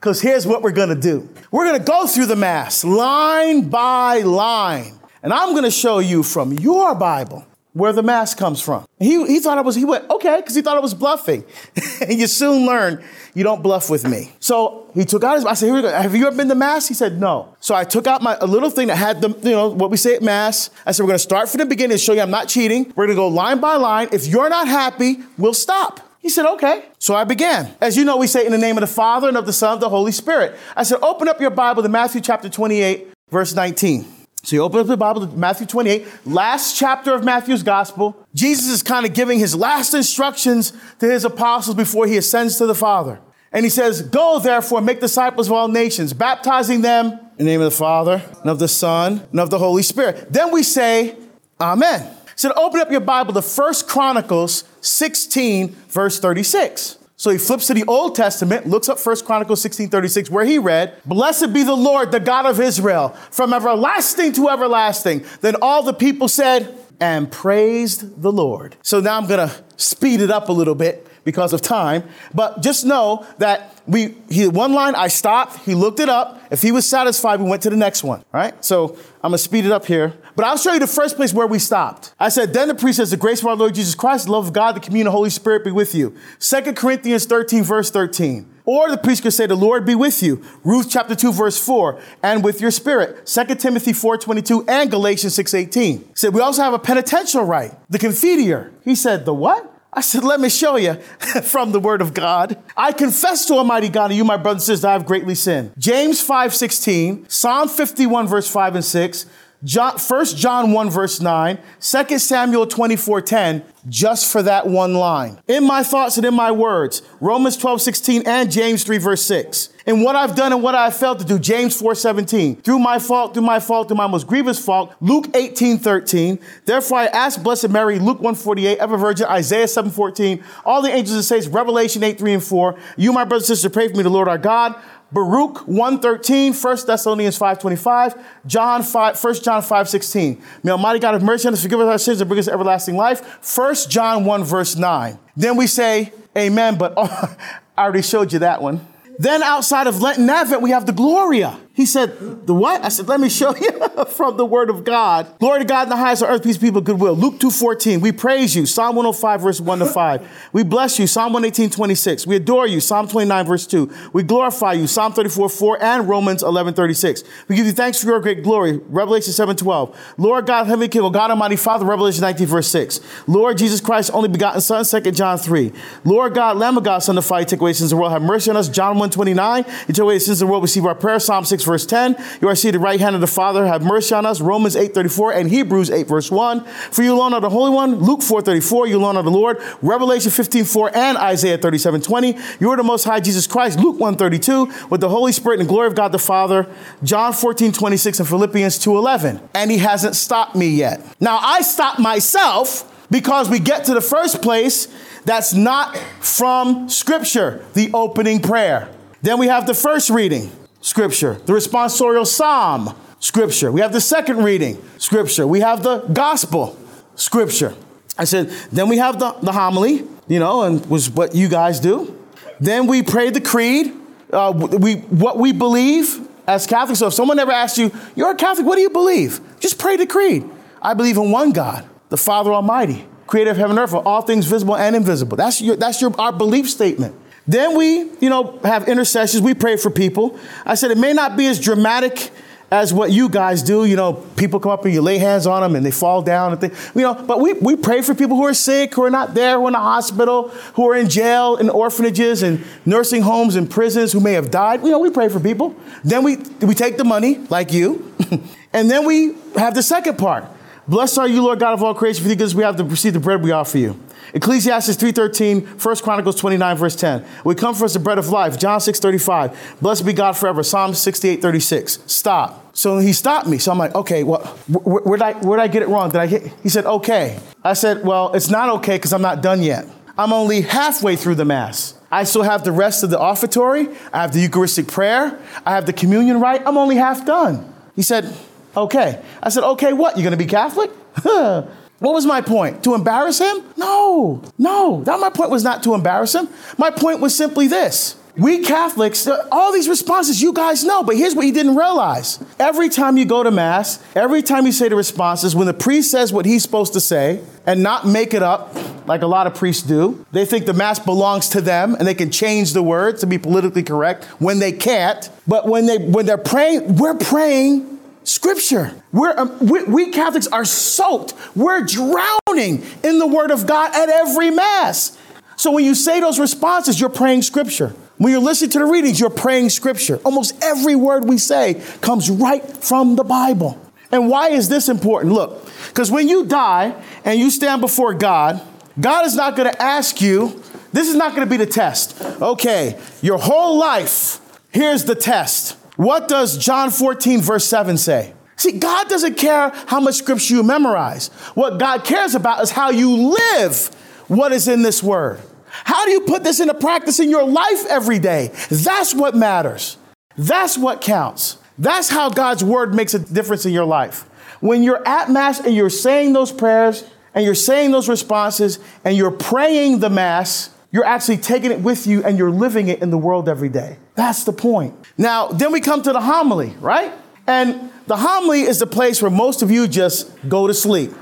[0.00, 1.28] Because here's what we're gonna do.
[1.52, 4.98] We're gonna go through the Mass line by line.
[5.22, 8.84] And I'm gonna show you from your Bible where the Mass comes from.
[8.98, 11.44] He, he thought I was, he went, okay, because he thought I was bluffing.
[12.00, 14.32] and you soon learn you don't bluff with me.
[14.40, 15.90] So he took out his, I said, here we go.
[15.92, 16.88] Have you ever been to Mass?
[16.88, 17.56] He said, no.
[17.60, 19.96] So I took out my, a little thing that had the, you know, what we
[19.96, 20.68] say at Mass.
[20.84, 22.92] I said, we're gonna start from the beginning to show you I'm not cheating.
[22.96, 24.08] We're gonna go line by line.
[24.10, 26.11] If you're not happy, we'll stop.
[26.22, 26.84] He said, okay.
[26.98, 27.74] So I began.
[27.80, 29.74] As you know, we say in the name of the Father and of the Son,
[29.74, 30.56] of the Holy Spirit.
[30.76, 34.06] I said, open up your Bible to Matthew chapter 28, verse 19.
[34.44, 38.16] So you open up the Bible to Matthew 28, last chapter of Matthew's gospel.
[38.34, 42.66] Jesus is kind of giving his last instructions to his apostles before he ascends to
[42.66, 43.20] the Father.
[43.52, 47.60] And he says, Go therefore, make disciples of all nations, baptizing them in the name
[47.60, 50.32] of the Father, and of the Son, and of the Holy Spirit.
[50.32, 51.16] Then we say,
[51.60, 52.08] Amen.
[52.42, 56.98] So open up your Bible to 1 Chronicles 16, verse 36.
[57.14, 60.58] So he flips to the Old Testament, looks up 1 Chronicles 16, 36, where he
[60.58, 65.24] read, Blessed be the Lord, the God of Israel, from everlasting to everlasting.
[65.40, 68.74] Then all the people said, and praised the Lord.
[68.82, 72.04] So now I'm gonna speed it up a little bit because of time.
[72.34, 76.40] But just know that we he one line I stopped, he looked it up.
[76.50, 78.24] If he was satisfied, we went to the next one.
[78.32, 78.64] Right?
[78.64, 80.14] So I'm gonna speed it up here.
[80.34, 82.14] But I'll show you the first place where we stopped.
[82.18, 84.46] I said, then the priest says, the grace of our Lord Jesus Christ, the love
[84.46, 86.16] of God, the communion of the Holy Spirit be with you.
[86.40, 88.48] 2 Corinthians 13, verse 13.
[88.64, 90.42] Or the priest could say, the Lord be with you.
[90.64, 93.26] Ruth chapter 2, verse 4, and with your spirit.
[93.26, 95.98] 2 Timothy 4, 22, and Galatians 6, 18.
[95.98, 98.72] He said, we also have a penitential rite, the confiteor.
[98.84, 99.68] He said, the what?
[99.94, 100.94] I said, let me show you
[101.42, 102.56] from the word of God.
[102.76, 105.72] I confess to Almighty God and you, my brothers and sisters, I have greatly sinned.
[105.76, 109.26] James 5, 16, Psalm 51, verse 5 and 6,
[109.64, 115.38] John, 1 John 1 verse 9, 2 Samuel 24 10, just for that one line.
[115.46, 119.68] In my thoughts and in my words, Romans 12 16 and James 3 verse 6.
[119.86, 122.62] In what I've done and what I've failed to do, James 4 17.
[122.62, 126.40] Through my fault, through my fault, through my most grievous fault, Luke 18 13.
[126.64, 130.90] Therefore I ask Blessed Mary, Luke 1 48, ever virgin, Isaiah 7 14, all the
[130.90, 132.78] angels and saints, Revelation 8 3 and 4.
[132.96, 134.74] You, my brothers and sisters, pray for me, the Lord our God.
[135.12, 138.14] Baruch 113, 1 Thessalonians 525,
[138.46, 140.42] John 5, 1 John 5, 16.
[140.62, 142.96] May Almighty God have mercy on us, forgive us our sins, and bring us everlasting
[142.96, 143.46] life.
[143.56, 145.18] 1 John 1, verse 9.
[145.36, 147.36] Then we say, Amen, but oh,
[147.76, 148.86] I already showed you that one.
[149.18, 151.58] Then outside of Lenten Advent, we have the Gloria.
[151.74, 152.84] He said, The what?
[152.84, 155.38] I said, Let me show you from the Word of God.
[155.38, 157.14] Glory to God in the highest, on earth, peace, people, goodwill.
[157.14, 158.66] Luke 2.14, we praise you.
[158.66, 160.48] Psalm 105, verse 1 to 5.
[160.52, 161.06] We bless you.
[161.06, 162.26] Psalm 118, 26.
[162.26, 162.78] We adore you.
[162.80, 163.90] Psalm 29, verse 2.
[164.12, 164.86] We glorify you.
[164.86, 167.24] Psalm 34, 4 and Romans 11, 36.
[167.48, 168.78] We give you thanks for your great glory.
[168.88, 170.14] Revelation 7, 12.
[170.18, 173.00] Lord God, Heavenly King, God Almighty Father, Revelation 19, verse 6.
[173.26, 175.72] Lord Jesus Christ, only begotten Son, 2 John 3.
[176.04, 178.12] Lord God, Lamb of God, Son of Fire, take away sins of the world.
[178.12, 178.68] Have mercy on us.
[178.68, 179.64] John 1, 29.
[179.88, 180.62] You take away sins of the world.
[180.62, 181.18] Receive our prayer.
[181.18, 182.16] Psalm 6, verse 10.
[182.40, 183.66] You are seated right hand of the Father.
[183.66, 184.40] Have mercy on us.
[184.40, 186.64] Romans 8, 34 and Hebrews 8, verse 1.
[186.64, 187.96] For you alone are the Holy One.
[187.96, 188.86] Luke 4, 34.
[188.86, 189.60] You alone are the Lord.
[189.82, 192.36] Revelation 15, 4 and Isaiah 37, 20.
[192.60, 193.78] You are the Most High Jesus Christ.
[193.78, 194.72] Luke 1, 32.
[194.90, 196.66] With the Holy Spirit and the glory of God the Father.
[197.02, 199.40] John 14, 26 and Philippians 2, 11.
[199.54, 201.04] And he hasn't stopped me yet.
[201.20, 204.88] Now I stopped myself because we get to the first place
[205.24, 208.88] that's not from Scripture, the opening prayer.
[209.20, 210.50] Then we have the first reading,
[210.82, 213.72] Scripture, the responsorial psalm, Scripture.
[213.72, 215.46] We have the second reading, Scripture.
[215.46, 216.76] We have the gospel,
[217.14, 217.74] Scripture.
[218.18, 221.80] I said, then we have the, the homily, you know, and was what you guys
[221.80, 222.18] do.
[222.60, 223.94] Then we pray the creed,
[224.32, 226.98] uh, we, what we believe as Catholics.
[226.98, 229.40] So if someone ever asks you, you're a Catholic, what do you believe?
[229.60, 230.44] Just pray the creed.
[230.82, 234.46] I believe in one God, the Father Almighty, creator of heaven and earth, all things
[234.46, 235.36] visible and invisible.
[235.36, 237.14] That's your, that's your, our belief statement.
[237.46, 239.42] Then we, you know, have intercessions.
[239.42, 240.38] We pray for people.
[240.64, 242.30] I said it may not be as dramatic
[242.72, 243.84] as what you guys do.
[243.84, 246.52] You know, people come up and you lay hands on them and they fall down
[246.52, 246.90] and things.
[246.94, 249.58] You know, but we, we pray for people who are sick, who are not there,
[249.58, 253.70] who are in the hospital, who are in jail, in orphanages, and nursing homes and
[253.70, 254.82] prisons, who may have died.
[254.82, 255.76] You know, we pray for people.
[256.02, 258.14] Then we we take the money, like you,
[258.72, 260.44] and then we have the second part.
[260.88, 263.42] Blessed are you, Lord God of all creation, because we have to receive the bread
[263.42, 264.00] we offer you.
[264.34, 267.24] Ecclesiastes 3.13, 1 Chronicles 29, verse 10.
[267.44, 268.58] We come for us the bread of life.
[268.58, 269.80] John 6.35.
[269.80, 270.62] Blessed be God forever.
[270.62, 272.08] Psalm 68.36.
[272.08, 272.76] Stop.
[272.76, 273.58] So he stopped me.
[273.58, 276.10] So I'm like, okay, well, where, where, did I, where did I get it wrong?
[276.10, 276.26] Did I?
[276.62, 277.38] He said, okay.
[277.62, 279.86] I said, well, it's not okay because I'm not done yet.
[280.16, 281.94] I'm only halfway through the Mass.
[282.10, 283.88] I still have the rest of the offertory.
[284.12, 285.38] I have the Eucharistic prayer.
[285.64, 286.66] I have the communion rite.
[286.66, 287.72] I'm only half done.
[287.96, 288.34] He said,
[288.76, 289.22] okay.
[289.42, 290.16] I said, okay, what?
[290.16, 290.90] You're going to be Catholic?
[292.02, 292.82] What was my point?
[292.82, 293.62] To embarrass him?
[293.76, 295.04] No, no.
[295.04, 296.48] That my point was not to embarrass him.
[296.76, 298.16] My point was simply this.
[298.36, 302.42] We Catholics, uh, all these responses you guys know, but here's what you didn't realize.
[302.58, 306.10] Every time you go to Mass, every time you say the responses, when the priest
[306.10, 308.74] says what he's supposed to say and not make it up,
[309.06, 312.14] like a lot of priests do, they think the Mass belongs to them and they
[312.14, 315.30] can change the words to be politically correct when they can't.
[315.46, 317.92] But when, they, when they're praying, we're praying
[318.24, 318.94] Scripture.
[319.12, 321.34] We're, um, we, we Catholics are soaked.
[321.56, 325.18] We're drowning in the Word of God at every Mass.
[325.56, 327.94] So when you say those responses, you're praying Scripture.
[328.22, 330.20] When you're listening to the readings, you're praying scripture.
[330.24, 333.80] Almost every word we say comes right from the Bible.
[334.12, 335.32] And why is this important?
[335.32, 338.62] Look, because when you die and you stand before God,
[339.00, 342.20] God is not going to ask you, this is not going to be the test.
[342.40, 344.38] Okay, your whole life,
[344.70, 345.76] here's the test.
[346.02, 348.34] What does John 14, verse 7 say?
[348.56, 351.28] See, God doesn't care how much scripture you memorize.
[351.54, 353.86] What God cares about is how you live
[354.26, 355.40] what is in this word.
[355.68, 358.50] How do you put this into practice in your life every day?
[358.68, 359.96] That's what matters.
[360.36, 361.58] That's what counts.
[361.78, 364.22] That's how God's word makes a difference in your life.
[364.58, 369.16] When you're at Mass and you're saying those prayers and you're saying those responses and
[369.16, 373.10] you're praying the Mass, you're actually taking it with you and you're living it in
[373.10, 373.96] the world every day.
[374.14, 374.94] That's the point.
[375.18, 377.12] Now, then we come to the homily, right?
[377.46, 381.12] And the homily is the place where most of you just go to sleep,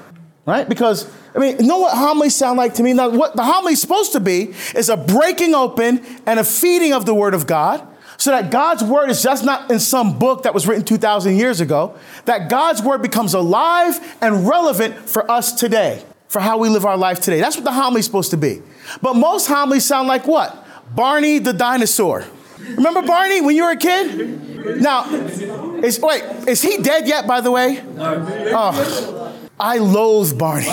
[0.44, 0.68] right?
[0.68, 2.92] Because I mean, you know what homilies sound like to me?
[2.92, 6.92] Now, what the homily is supposed to be is a breaking open and a feeding
[6.92, 10.42] of the Word of God so that God's Word is just not in some book
[10.42, 15.52] that was written 2,000 years ago, that God's Word becomes alive and relevant for us
[15.52, 17.40] today, for how we live our life today.
[17.40, 18.62] That's what the homily is supposed to be.
[19.03, 20.64] But most homilies sound like what?
[20.95, 22.25] Barney the dinosaur.
[22.61, 24.81] Remember Barney when you were a kid?
[24.81, 27.83] Now, is, wait, is he dead yet, by the way?
[27.99, 29.37] Oh.
[29.59, 30.71] I loathe Barney.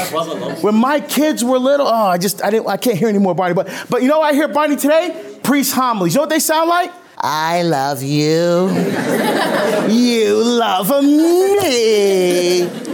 [0.62, 3.34] When my kids were little, oh, I just I didn't I can't hear any more
[3.34, 3.56] Barney.
[3.56, 5.40] But but you know I hear Barney today?
[5.44, 6.14] Priest homilies.
[6.14, 6.92] You know what they sound like?
[7.18, 8.70] I love you.
[9.90, 12.87] you love me.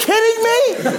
[0.00, 0.90] Kidding me?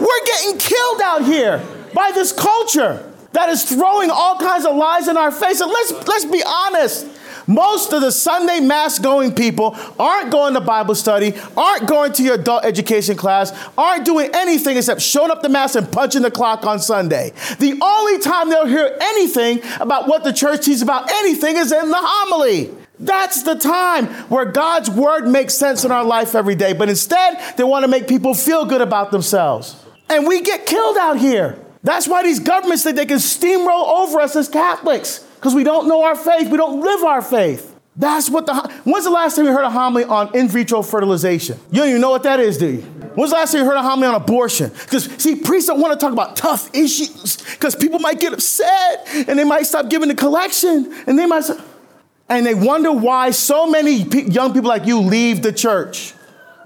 [0.00, 1.62] We're getting killed out here
[1.94, 5.60] by this culture that is throwing all kinds of lies in our face.
[5.60, 7.06] And let's let's be honest.
[7.46, 12.22] Most of the Sunday mass going people aren't going to Bible study, aren't going to
[12.22, 16.30] your adult education class, aren't doing anything except showing up to mass and punching the
[16.30, 17.32] clock on Sunday.
[17.58, 21.90] The only time they'll hear anything about what the church teaches about anything is in
[21.90, 22.70] the homily.
[23.02, 26.72] That's the time where God's word makes sense in our life every day.
[26.72, 29.76] But instead, they want to make people feel good about themselves.
[30.08, 31.58] And we get killed out here.
[31.82, 35.88] That's why these governments think they can steamroll over us as Catholics because we don't
[35.88, 36.48] know our faith.
[36.48, 37.74] We don't live our faith.
[37.96, 38.54] That's what the.
[38.84, 41.58] When's the last time you heard a homily on in vitro fertilization?
[41.70, 42.80] You don't even know what that is, do you?
[42.80, 44.70] When's the last time you heard a homily on abortion?
[44.70, 49.06] Because, see, priests don't want to talk about tough issues because people might get upset
[49.28, 51.44] and they might stop giving the collection and they might.
[52.28, 56.14] And they wonder why so many young people like you leave the church,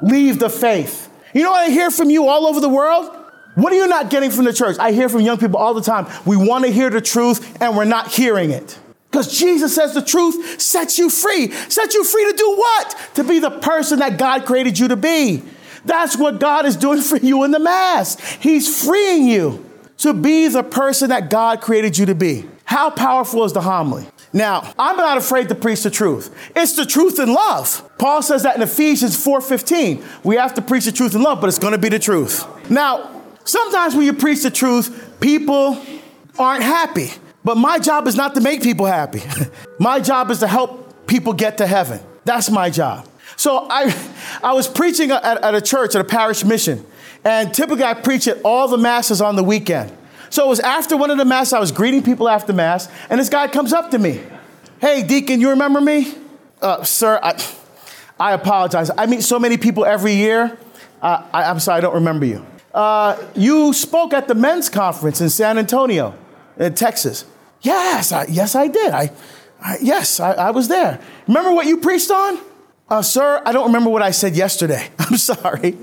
[0.03, 1.11] leave the faith.
[1.35, 3.11] You know what I hear from you all over the world?
[3.57, 4.77] What are you not getting from the church?
[4.79, 6.07] I hear from young people all the time.
[6.27, 8.79] We want to hear the truth and we're not hearing it.
[9.11, 11.51] Because Jesus says the truth sets you free.
[11.51, 13.11] Sets you free to do what?
[13.15, 15.43] To be the person that God created you to be.
[15.87, 18.21] That's what God is doing for you in the Mass.
[18.35, 19.65] He's freeing you
[19.99, 22.45] to be the person that God created you to be.
[22.65, 24.07] How powerful is the homily?
[24.37, 26.33] Now, I'm not afraid to preach the truth.
[26.55, 27.91] It's the truth in love.
[27.99, 30.05] Paul says that in Ephesians 4:15.
[30.23, 32.45] We have to preach the truth in love, but it's going to be the truth.
[32.71, 35.81] Now, Sometimes when you preach the truth, people
[36.37, 37.13] aren't happy.
[37.45, 39.23] But my job is not to make people happy.
[39.79, 42.01] my job is to help people get to heaven.
[42.25, 43.07] That's my job.
[43.37, 43.95] So I,
[44.43, 46.85] I was preaching at, at a church, at a parish mission.
[47.25, 49.97] And typically I preach at all the masses on the weekend.
[50.31, 53.21] So it was after one of the mass, I was greeting people after mass, and
[53.21, 54.23] this guy comes up to me.
[54.81, 56.15] Hey, Deacon, you remember me?
[56.61, 57.43] Uh, sir, I,
[58.19, 58.91] I apologize.
[58.97, 60.59] I meet so many people every year.
[61.01, 62.45] Uh, I, I'm sorry, I don't remember you
[62.77, 66.15] uh, you spoke at the men's conference in San Antonio,
[66.59, 67.25] in Texas.
[67.63, 68.93] Yes, I, yes, I did.
[68.93, 69.11] I,
[69.61, 71.01] I yes, I, I, was there.
[71.27, 72.39] Remember what you preached on?
[72.89, 74.91] Uh, sir, I don't remember what I said yesterday.
[74.99, 75.77] I'm sorry.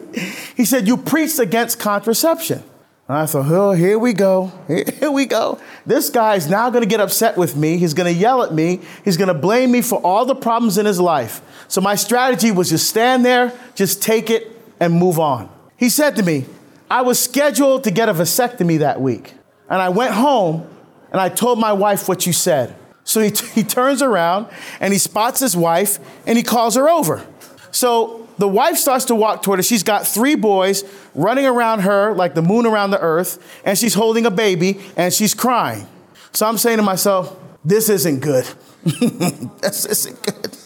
[0.55, 2.63] He said, You preached against contraception.
[3.07, 4.51] And I thought, oh, here we go.
[4.67, 5.59] Here we go.
[5.85, 7.77] This guy is now going to get upset with me.
[7.77, 8.79] He's going to yell at me.
[9.03, 11.41] He's going to blame me for all the problems in his life.
[11.67, 15.49] So my strategy was just stand there, just take it, and move on.
[15.75, 16.45] He said to me,
[16.89, 19.33] I was scheduled to get a vasectomy that week.
[19.69, 20.65] And I went home
[21.11, 22.73] and I told my wife what you said.
[23.03, 24.47] So he, t- he turns around
[24.79, 27.25] and he spots his wife and he calls her over.
[27.71, 29.63] So the wife starts to walk toward her.
[29.63, 30.83] She's got three boys
[31.15, 35.13] running around her like the moon around the earth, and she's holding a baby and
[35.13, 35.87] she's crying.
[36.33, 38.43] So I'm saying to myself, this isn't good.
[38.83, 40.57] this isn't good.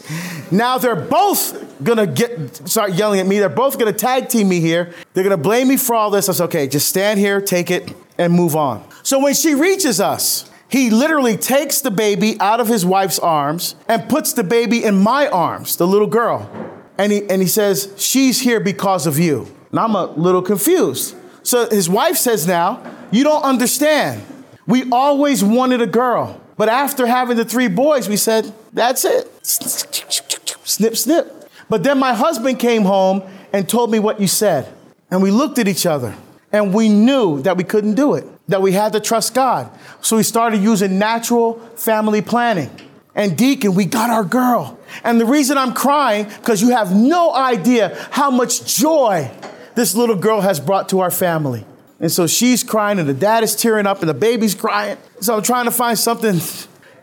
[0.52, 3.38] Now they're both gonna get start yelling at me.
[3.38, 4.96] They're both gonna tag team me here.
[5.13, 6.30] They're gonna blame me for all this.
[6.30, 8.84] I said, okay, just stand here, take it, and move on.
[9.04, 13.76] So when she reaches us, he literally takes the baby out of his wife's arms
[13.88, 16.50] and puts the baby in my arms, the little girl.
[16.97, 19.47] And he, and he says, She's here because of you.
[19.71, 21.15] And I'm a little confused.
[21.43, 22.81] So his wife says, Now,
[23.12, 24.23] you don't understand.
[24.65, 26.41] We always wanted a girl.
[26.57, 29.29] But after having the three boys, we said, That's it.
[29.45, 31.49] Snip, snip.
[31.69, 34.71] But then my husband came home and told me what you said.
[35.12, 36.15] And we looked at each other
[36.51, 39.69] and we knew that we couldn't do it, that we had to trust God.
[40.01, 42.69] So we started using natural family planning.
[43.15, 44.77] And Deacon, we got our girl.
[45.04, 49.32] And the reason I'm crying, because you have no idea how much joy
[49.76, 51.65] this little girl has brought to our family.
[52.00, 54.97] And so she's crying, and the dad is tearing up, and the baby's crying.
[55.19, 56.39] So I'm trying to find something,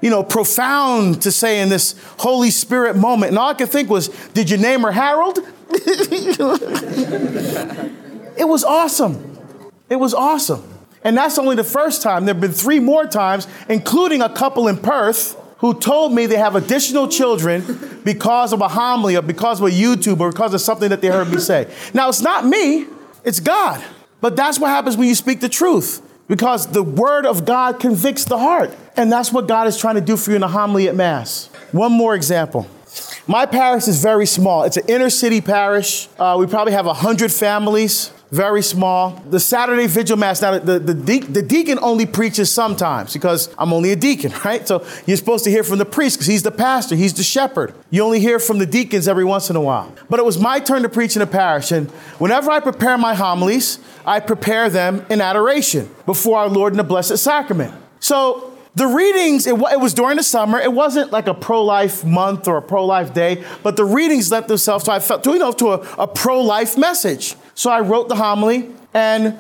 [0.01, 3.31] you know, profound to say in this Holy Spirit moment.
[3.31, 5.38] And all I could think was, did you name her Harold?
[5.70, 6.38] it
[8.47, 9.38] was awesome.
[9.88, 10.62] It was awesome.
[11.03, 12.25] And that's only the first time.
[12.25, 16.37] There have been three more times, including a couple in Perth who told me they
[16.37, 20.61] have additional children because of a homily or because of a YouTube or because of
[20.61, 21.73] something that they heard me say.
[21.93, 22.87] Now, it's not me,
[23.25, 23.83] it's God.
[24.21, 28.25] But that's what happens when you speak the truth because the word of God convicts
[28.25, 28.75] the heart.
[28.97, 31.47] And that's what God is trying to do for you in a homily at Mass.
[31.73, 32.67] One more example.
[33.27, 34.65] My parish is very small.
[34.65, 36.09] It's an inner city parish.
[36.19, 39.23] Uh, we probably have 100 families very small.
[39.31, 43.73] The Saturday vigil mass, now the, the, the, the, deacon only preaches sometimes because I'm
[43.73, 44.67] only a deacon, right?
[44.67, 47.75] So you're supposed to hear from the priest because he's the pastor, he's the shepherd.
[47.91, 49.95] You only hear from the deacons every once in a while.
[50.11, 51.71] But it was my turn to preach in the parish.
[51.71, 56.77] And whenever I prepare my homilies, I prepare them in adoration before our Lord in
[56.77, 57.73] the Blessed Sacrament.
[58.01, 60.59] So the readings, it, it, was during the summer.
[60.59, 64.33] It wasn't like a pro life month or a pro life day, but the readings
[64.33, 67.37] lent themselves, to, I felt, you know, to a, a pro life message.
[67.55, 69.39] So I wrote the homily, and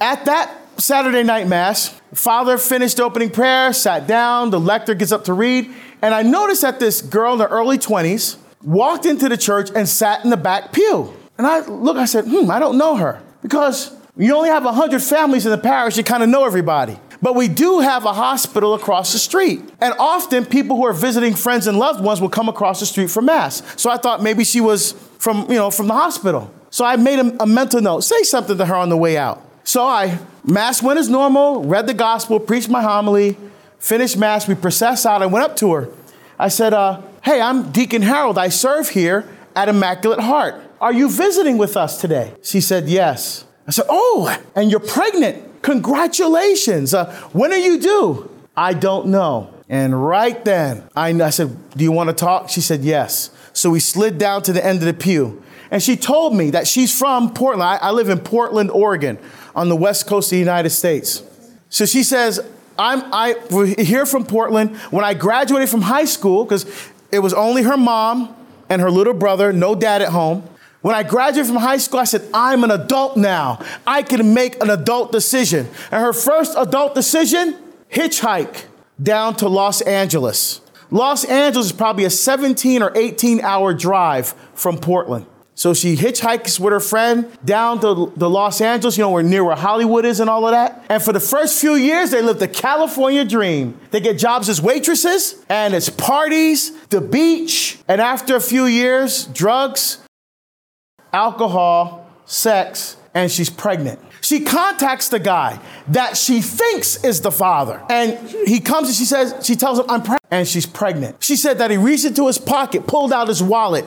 [0.00, 5.24] at that Saturday night mass, Father finished opening prayer, sat down, the lector gets up
[5.24, 5.70] to read,
[6.02, 9.88] and I noticed that this girl in her early 20s walked into the church and
[9.88, 11.14] sat in the back pew.
[11.38, 13.22] And I look, I said, hmm, I don't know her.
[13.42, 16.98] Because you only have 100 families in the parish, you kind of know everybody.
[17.24, 19.62] But we do have a hospital across the street.
[19.80, 23.08] And often people who are visiting friends and loved ones will come across the street
[23.08, 23.62] for mass.
[23.80, 26.52] So I thought maybe she was from, you know, from the hospital.
[26.68, 29.40] So I made a, a mental note, say something to her on the way out.
[29.64, 33.38] So I, mass went as normal, read the gospel, preached my homily,
[33.78, 35.22] finished mass, we processed out.
[35.22, 35.88] I went up to her.
[36.38, 38.36] I said, uh, hey, I'm Deacon Harold.
[38.36, 40.56] I serve here at Immaculate Heart.
[40.78, 42.34] Are you visiting with us today?
[42.42, 43.46] She said, yes.
[43.66, 45.52] I said, oh, and you're pregnant.
[45.64, 46.92] Congratulations.
[46.92, 48.30] Uh, when are you due?
[48.54, 49.52] I don't know.
[49.66, 52.50] And right then, I, I said, Do you want to talk?
[52.50, 53.30] She said, Yes.
[53.54, 55.42] So we slid down to the end of the pew.
[55.70, 57.62] And she told me that she's from Portland.
[57.62, 59.18] I, I live in Portland, Oregon,
[59.56, 61.22] on the west coast of the United States.
[61.70, 62.40] So she says,
[62.78, 63.34] I'm I,
[63.78, 64.76] here from Portland.
[64.90, 66.66] When I graduated from high school, because
[67.10, 68.36] it was only her mom
[68.68, 70.46] and her little brother, no dad at home.
[70.84, 73.64] When I graduated from high school, I said, I'm an adult now.
[73.86, 75.66] I can make an adult decision.
[75.90, 77.56] And her first adult decision,
[77.90, 78.64] hitchhike
[79.02, 80.60] down to Los Angeles.
[80.90, 85.24] Los Angeles is probably a 17 or 18 hour drive from Portland.
[85.54, 89.42] So she hitchhikes with her friend down to the Los Angeles, you know, where near
[89.42, 90.84] where Hollywood is and all of that.
[90.90, 93.80] And for the first few years, they live the California dream.
[93.90, 99.24] They get jobs as waitresses, and it's parties, the beach, and after a few years,
[99.28, 100.03] drugs,
[101.14, 104.00] alcohol, sex, and she's pregnant.
[104.20, 107.80] She contacts the guy that she thinks is the father.
[107.88, 110.22] And he comes and she says, she tells him, I'm pregnant.
[110.30, 111.22] And she's pregnant.
[111.22, 113.84] She said that he reached into his pocket, pulled out his wallet,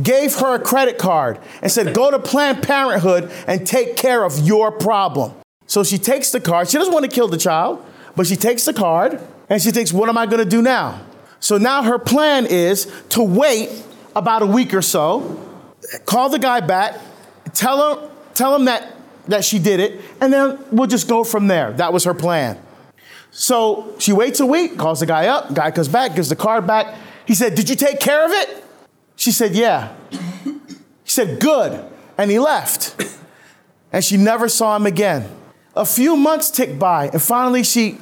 [0.00, 4.38] gave her a credit card, and said, Go to Planned Parenthood and take care of
[4.38, 5.32] your problem.
[5.66, 6.70] So she takes the card.
[6.70, 7.84] She doesn't want to kill the child,
[8.16, 11.00] but she takes the card and she thinks, What am I going to do now?
[11.40, 13.70] So now her plan is to wait
[14.14, 15.49] about a week or so
[16.04, 16.98] call the guy back,
[17.52, 18.94] tell him, tell him that,
[19.28, 21.72] that she did it, and then we'll just go from there.
[21.72, 22.58] That was her plan.
[23.30, 26.66] So she waits a week, calls the guy up, guy comes back, gives the card
[26.66, 26.96] back.
[27.26, 28.64] He said, Did you take care of it?
[29.16, 29.94] She said, Yeah.
[30.10, 30.58] He
[31.04, 31.84] said, Good.
[32.18, 32.96] And he left.
[33.92, 35.28] And she never saw him again.
[35.74, 37.98] A few months tick by, and finally she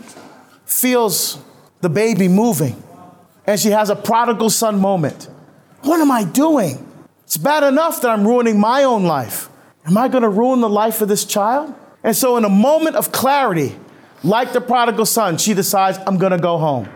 [0.64, 1.38] feels
[1.80, 2.82] the baby moving.
[3.46, 5.28] And she has a prodigal son moment.
[5.82, 6.87] What am I doing?
[7.28, 9.50] It's bad enough that I'm ruining my own life.
[9.84, 11.74] Am I going to ruin the life of this child?
[12.02, 13.76] And so, in a moment of clarity,
[14.24, 16.88] like the prodigal son, she decides, I'm going to go home.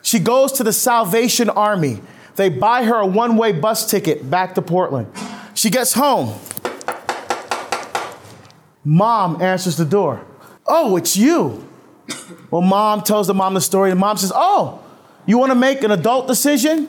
[0.00, 2.00] She goes to the Salvation Army.
[2.36, 5.06] They buy her a one way bus ticket back to Portland.
[5.52, 6.32] She gets home.
[8.86, 10.24] Mom answers the door.
[10.66, 11.68] Oh, it's you.
[12.50, 13.90] Well, mom tells the mom the story.
[13.90, 14.82] The mom says, Oh,
[15.26, 16.88] you want to make an adult decision?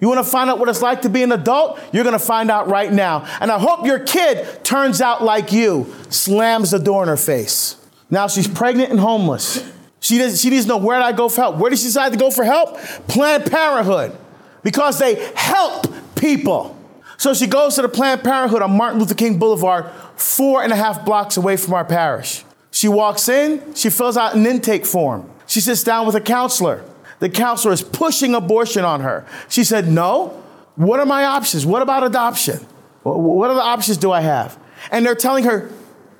[0.00, 1.80] You want to find out what it's like to be an adult?
[1.92, 3.26] You're going to find out right now.
[3.40, 5.92] And I hope your kid turns out like you.
[6.08, 7.76] Slams the door in her face.
[8.10, 9.68] Now she's pregnant and homeless.
[10.00, 11.56] She, does, she needs to know where did I go for help?
[11.56, 12.78] Where did she decide to go for help?
[13.08, 14.16] Planned Parenthood.
[14.62, 16.76] Because they help people.
[17.16, 20.76] So she goes to the Planned Parenthood on Martin Luther King Boulevard, four and a
[20.76, 22.44] half blocks away from our parish.
[22.70, 25.28] She walks in, she fills out an intake form.
[25.48, 26.84] She sits down with a counselor.
[27.20, 29.26] The counselor is pushing abortion on her.
[29.48, 30.42] She said, No.
[30.76, 31.66] What are my options?
[31.66, 32.58] What about adoption?
[33.02, 34.58] What other options do I have?
[34.92, 35.70] And they're telling her,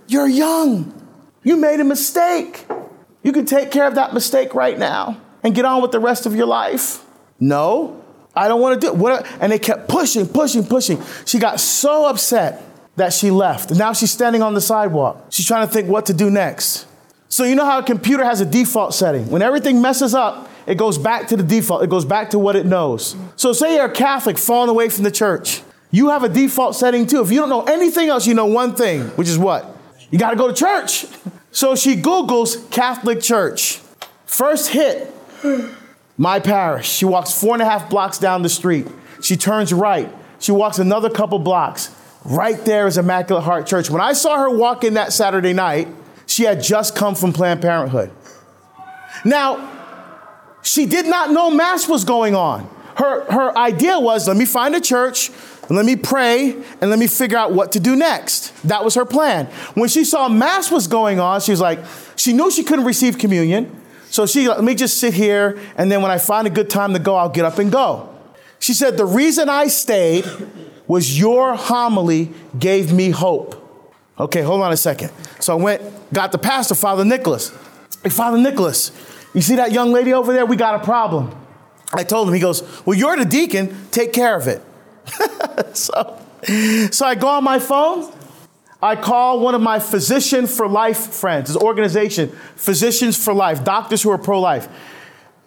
[0.06, 0.94] You're young.
[1.42, 2.66] You made a mistake.
[3.22, 6.26] You can take care of that mistake right now and get on with the rest
[6.26, 7.04] of your life.
[7.40, 8.02] No,
[8.34, 8.96] I don't want to do it.
[8.96, 11.02] What, and they kept pushing, pushing, pushing.
[11.24, 12.62] She got so upset
[12.96, 13.70] that she left.
[13.70, 15.26] Now she's standing on the sidewalk.
[15.30, 16.86] She's trying to think what to do next.
[17.28, 19.28] So, you know how a computer has a default setting?
[19.30, 22.54] When everything messes up, it goes back to the default, it goes back to what
[22.54, 23.16] it knows.
[23.36, 25.62] So, say you're a Catholic falling away from the church.
[25.90, 27.22] You have a default setting too.
[27.22, 29.74] If you don't know anything else, you know one thing, which is what?
[30.10, 31.06] You got to go to church.
[31.52, 33.80] So she Googles Catholic Church.
[34.26, 35.10] First hit,
[36.18, 36.86] my parish.
[36.86, 38.86] She walks four and a half blocks down the street.
[39.22, 40.14] She turns right.
[40.38, 41.94] She walks another couple blocks.
[42.26, 43.88] Right there is Immaculate Heart Church.
[43.88, 45.88] When I saw her walk in that Saturday night,
[46.26, 48.10] she had just come from Planned Parenthood.
[49.24, 49.77] Now,
[50.68, 52.68] she did not know Mass was going on.
[52.96, 55.30] Her, her idea was let me find a church,
[55.70, 58.52] let me pray, and let me figure out what to do next.
[58.68, 59.46] That was her plan.
[59.74, 61.78] When she saw Mass was going on, she was like,
[62.16, 63.80] she knew she couldn't receive communion.
[64.10, 66.92] So she, let me just sit here, and then when I find a good time
[66.92, 68.14] to go, I'll get up and go.
[68.58, 70.26] She said, the reason I stayed
[70.86, 73.54] was your homily gave me hope.
[74.18, 75.12] Okay, hold on a second.
[75.40, 77.56] So I went, got the pastor, Father Nicholas.
[78.02, 78.90] Hey, Father Nicholas,
[79.34, 80.46] you see that young lady over there?
[80.46, 81.34] We got a problem.
[81.92, 84.62] I told him, he goes, Well, you're the deacon, take care of it.
[85.76, 86.18] so,
[86.90, 88.12] so I go on my phone,
[88.82, 94.02] I call one of my Physician for Life friends, his organization, Physicians for Life, doctors
[94.02, 94.68] who are pro life.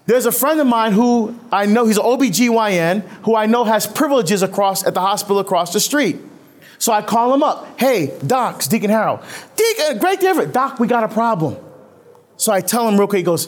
[0.06, 3.86] There's a friend of mine who I know, he's an OBGYN, who I know has
[3.88, 6.18] privileges across at the hospital across the street.
[6.80, 7.80] So I call him up.
[7.80, 9.20] Hey, Doc, Deacon Harold.
[9.56, 10.52] Deacon, great it.
[10.52, 11.56] Doc, we got a problem.
[12.38, 13.48] So I tell him real quick, he goes,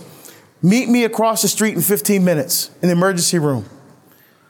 [0.64, 3.70] meet me across the street in 15 minutes in the emergency room.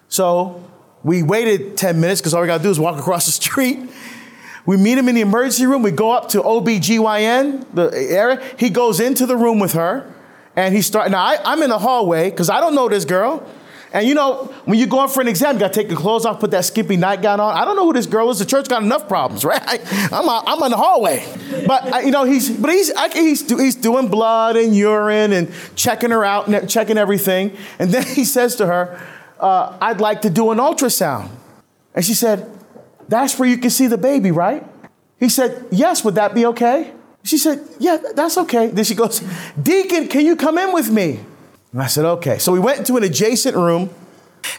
[0.08, 0.64] So
[1.04, 3.80] we waited 10 minutes because all we got to do is walk across the street.
[4.66, 5.82] We meet him in the emergency room.
[5.82, 8.42] We go up to OBGYN, the area.
[8.58, 10.10] He goes into the room with her
[10.56, 11.12] and he starts.
[11.12, 13.46] Now, I, I'm in the hallway because I don't know this girl.
[13.94, 16.00] And you know, when you go in for an exam, you got to take your
[16.00, 17.56] clothes off, put that skimpy nightgown on.
[17.56, 18.40] I don't know who this girl is.
[18.40, 19.62] The church got enough problems, right?
[20.12, 21.24] I'm, a, I'm in the hallway.
[21.68, 26.26] But, you know, he's, but he's, he's, he's doing blood and urine and checking her
[26.26, 27.56] out checking everything.
[27.78, 29.00] And then he says to her,
[29.40, 31.30] uh, I'd like to do an ultrasound.
[31.94, 32.50] And she said,
[33.08, 34.66] That's where you can see the baby, right?
[35.20, 36.92] He said, Yes, would that be okay?
[37.24, 38.68] She said, Yeah, that's okay.
[38.68, 39.22] Then she goes,
[39.62, 41.20] Deacon, can you come in with me?
[41.74, 42.38] And I said, okay.
[42.38, 43.90] So we went into an adjacent room,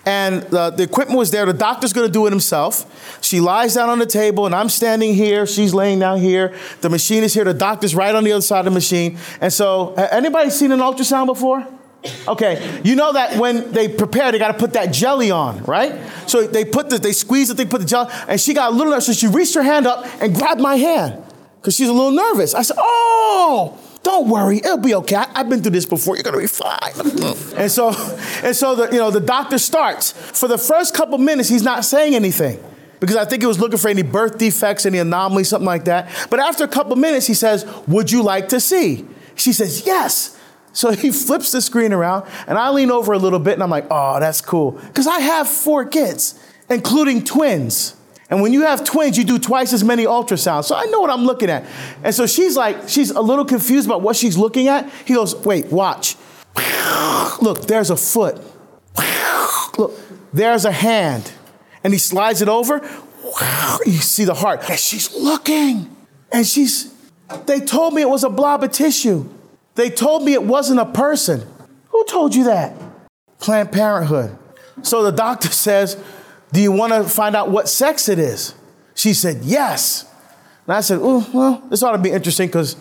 [0.05, 1.47] and uh, the equipment was there.
[1.47, 3.19] The doctor's going to do it himself.
[3.23, 5.47] She lies down on the table, and I'm standing here.
[5.47, 6.55] She's laying down here.
[6.81, 7.45] The machine is here.
[7.45, 9.19] The doctor's right on the other side of the machine.
[9.41, 11.67] And so, anybody seen an ultrasound before?
[12.29, 15.99] Okay, you know that when they prepare, they got to put that jelly on, right?
[16.29, 18.73] So they put the, they squeeze it, they put the jelly, on, and she got
[18.73, 21.23] a little nervous, so she reached her hand up and grabbed my hand
[21.57, 22.55] because she's a little nervous.
[22.55, 25.17] I said, "Oh." Don't worry, it'll be okay.
[25.17, 26.15] I, have been through this before.
[26.15, 26.79] You're gonna be fine.
[26.79, 27.59] Mm.
[27.59, 27.89] and so,
[28.47, 30.13] and so the you know the doctor starts.
[30.13, 32.63] For the first couple minutes, he's not saying anything
[33.01, 36.11] because I think he was looking for any birth defects, any anomalies, something like that.
[36.29, 40.39] But after a couple minutes, he says, "Would you like to see?" She says, "Yes."
[40.75, 43.71] So he flips the screen around, and I lean over a little bit, and I'm
[43.71, 46.39] like, "Oh, that's cool," because I have four kids,
[46.69, 47.97] including twins.
[48.31, 50.65] And when you have twins, you do twice as many ultrasounds.
[50.65, 51.65] So I know what I'm looking at.
[52.03, 54.91] And so she's like, she's a little confused about what she's looking at.
[55.05, 56.17] He goes, wait, watch.
[57.43, 58.43] Look, there's a foot.
[59.77, 59.93] Look,
[60.33, 61.33] there's a hand.
[61.83, 62.81] And he slides it over.
[63.85, 64.69] You see the heart.
[64.71, 65.95] And she's looking.
[66.33, 66.95] And she's,
[67.47, 69.29] they told me it was a blob of tissue.
[69.75, 71.47] They told me it wasn't a person.
[71.89, 72.75] Who told you that?
[73.39, 74.37] Planned Parenthood.
[74.83, 76.03] So the doctor says,
[76.55, 78.55] Do you want to find out what sex it is?
[78.95, 80.09] She said, Yes.
[80.67, 82.77] And I said, Oh, well, this ought to be interesting because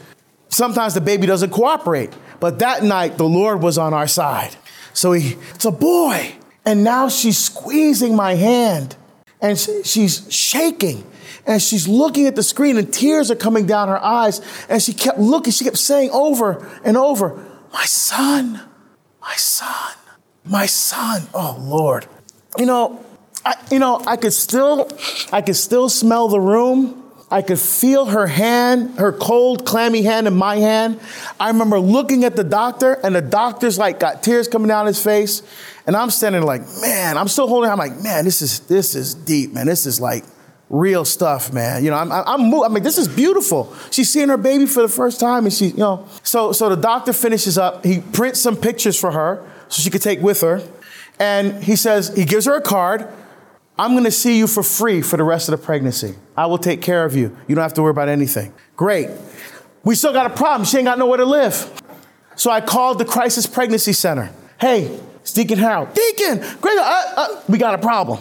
[0.49, 2.13] sometimes the baby doesn't cooperate.
[2.39, 4.55] But that night, the Lord was on our side.
[4.93, 6.35] So he, it's a boy.
[6.65, 8.95] And now she's squeezing my hand
[9.41, 11.03] and she's shaking
[11.47, 14.39] and she's looking at the screen and tears are coming down her eyes.
[14.69, 17.43] And she kept looking, she kept saying over and over,
[17.73, 18.61] My son,
[19.19, 19.95] my son,
[20.45, 21.23] my son.
[21.33, 22.05] Oh Lord.
[22.55, 23.03] You know,
[23.45, 24.89] I, you know, I could still,
[25.31, 26.99] I could still smell the room.
[27.29, 30.99] I could feel her hand, her cold, clammy hand in my hand.
[31.39, 35.03] I remember looking at the doctor, and the doctor's like got tears coming down his
[35.03, 35.41] face,
[35.87, 37.71] and I'm standing like, man, I'm still holding.
[37.71, 39.65] I'm like, man, this is this is deep, man.
[39.65, 40.23] This is like
[40.69, 41.83] real stuff, man.
[41.83, 42.65] You know, I'm, I'm, moved.
[42.65, 43.73] I mean, this is beautiful.
[43.89, 46.79] She's seeing her baby for the first time, and she, you know, so so the
[46.79, 47.83] doctor finishes up.
[47.83, 50.61] He prints some pictures for her so she could take with her,
[51.19, 53.07] and he says he gives her a card.
[53.77, 56.15] I'm going to see you for free for the rest of the pregnancy.
[56.37, 57.35] I will take care of you.
[57.47, 58.53] You don't have to worry about anything.
[58.75, 59.09] Great.
[59.83, 60.65] We still got a problem.
[60.65, 61.81] She ain't got nowhere to live.
[62.35, 64.31] So I called the Crisis Pregnancy Center.
[64.59, 65.93] Hey, it's Deacon Harold.
[65.93, 68.19] Deacon, great, uh, uh, we got a problem.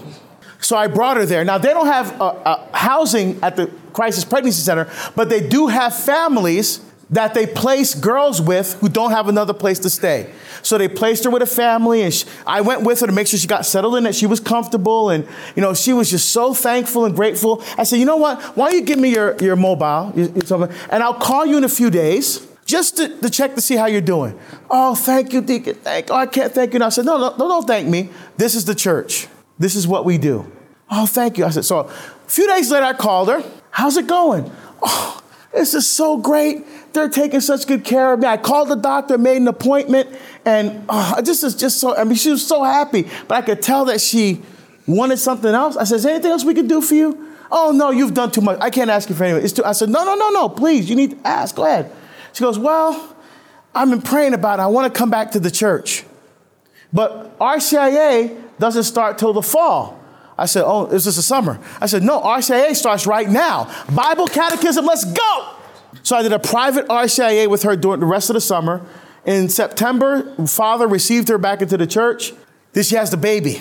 [0.60, 1.44] So I brought her there.
[1.44, 5.94] Now, they don't have uh, housing at the Crisis Pregnancy Center, but they do have
[5.94, 6.80] families
[7.12, 10.32] that they place girls with who don't have another place to stay.
[10.62, 13.26] So they placed her with a family, and she, I went with her to make
[13.26, 16.30] sure she got settled in, that she was comfortable, and you know she was just
[16.30, 17.62] so thankful and grateful.
[17.76, 18.40] I said, you know what?
[18.56, 21.90] Why don't you give me your your mobile, and I'll call you in a few
[21.90, 24.38] days just to, to, check to see how you're doing.
[24.70, 25.74] Oh, thank you, Deacon.
[25.74, 26.10] Thank.
[26.10, 26.76] Oh, I can't thank you.
[26.76, 28.08] And I said, no, no, no, don't thank me.
[28.36, 29.26] This is the church.
[29.58, 30.50] This is what we do.
[30.90, 31.44] Oh, thank you.
[31.44, 31.88] I said, so a
[32.28, 33.42] few days later, I called her.
[33.70, 34.50] How's it going?
[34.82, 36.64] Oh, this is so great.
[36.92, 38.26] They're taking such good care of me.
[38.26, 40.14] I called the doctor, made an appointment,
[40.44, 43.62] and oh, this is just so, I mean, she was so happy, but I could
[43.62, 44.42] tell that she
[44.86, 45.76] wanted something else.
[45.76, 47.28] I said, Is there anything else we can do for you?
[47.50, 48.58] Oh, no, you've done too much.
[48.60, 49.44] I can't ask you for anything.
[49.44, 51.54] It's too, I said, No, no, no, no, please, you need to ask.
[51.54, 51.90] Go ahead.
[52.32, 53.16] She goes, Well,
[53.74, 54.62] I've been praying about it.
[54.62, 56.04] I want to come back to the church.
[56.92, 59.98] But RCIA doesn't start till the fall.
[60.36, 61.58] I said, Oh, is this the summer?
[61.80, 63.72] I said, No, RCIA starts right now.
[63.94, 65.54] Bible catechism, let's go.
[66.02, 68.84] So I did a private RCIA with her during the rest of the summer.
[69.24, 72.32] In September, father received her back into the church.
[72.72, 73.60] Then she has the baby.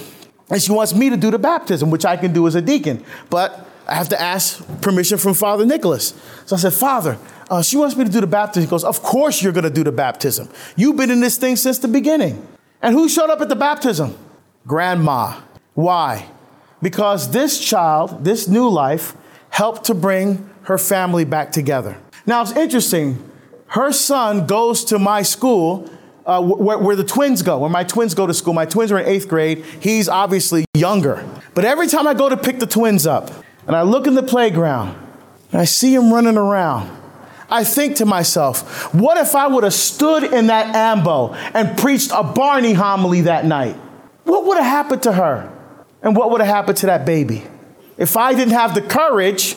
[0.50, 3.04] And she wants me to do the baptism, which I can do as a deacon.
[3.30, 6.14] But I have to ask permission from Father Nicholas.
[6.46, 7.18] So I said, Father,
[7.50, 8.64] uh, she wants me to do the baptism.
[8.64, 10.50] He goes, Of course you're going to do the baptism.
[10.76, 12.46] You've been in this thing since the beginning.
[12.82, 14.18] And who showed up at the baptism?
[14.66, 15.40] Grandma.
[15.74, 16.28] Why?
[16.82, 19.16] Because this child, this new life,
[19.50, 21.98] helped to bring her family back together.
[22.26, 23.30] Now it's interesting.
[23.68, 25.90] Her son goes to my school
[26.26, 28.54] uh, where, where, the twins go, where my twins go to school.
[28.54, 29.66] My twins are in eighth grade.
[29.80, 31.28] He's obviously younger.
[31.54, 33.32] But every time I go to pick the twins up
[33.66, 34.96] and I look in the playground
[35.52, 36.96] and I see him running around,
[37.50, 42.12] I think to myself, what if I would have stood in that ambo and preached
[42.14, 43.76] a Barney homily that night?
[44.24, 45.52] What would have happened to her?
[46.02, 47.44] And what would have happened to that baby?
[47.98, 49.56] If I didn't have the courage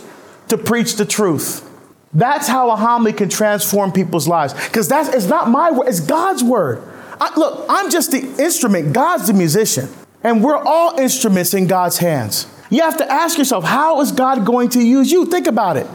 [0.48, 1.70] to preach the truth.
[2.14, 4.54] That's how a homily can transform people's lives.
[4.54, 6.82] Because that's it's not my word, it's God's word.
[7.20, 9.88] I, look, I'm just the instrument, God's the musician.
[10.22, 12.46] And we're all instruments in God's hands.
[12.70, 15.26] You have to ask yourself, how is God going to use you?
[15.26, 15.86] Think about it.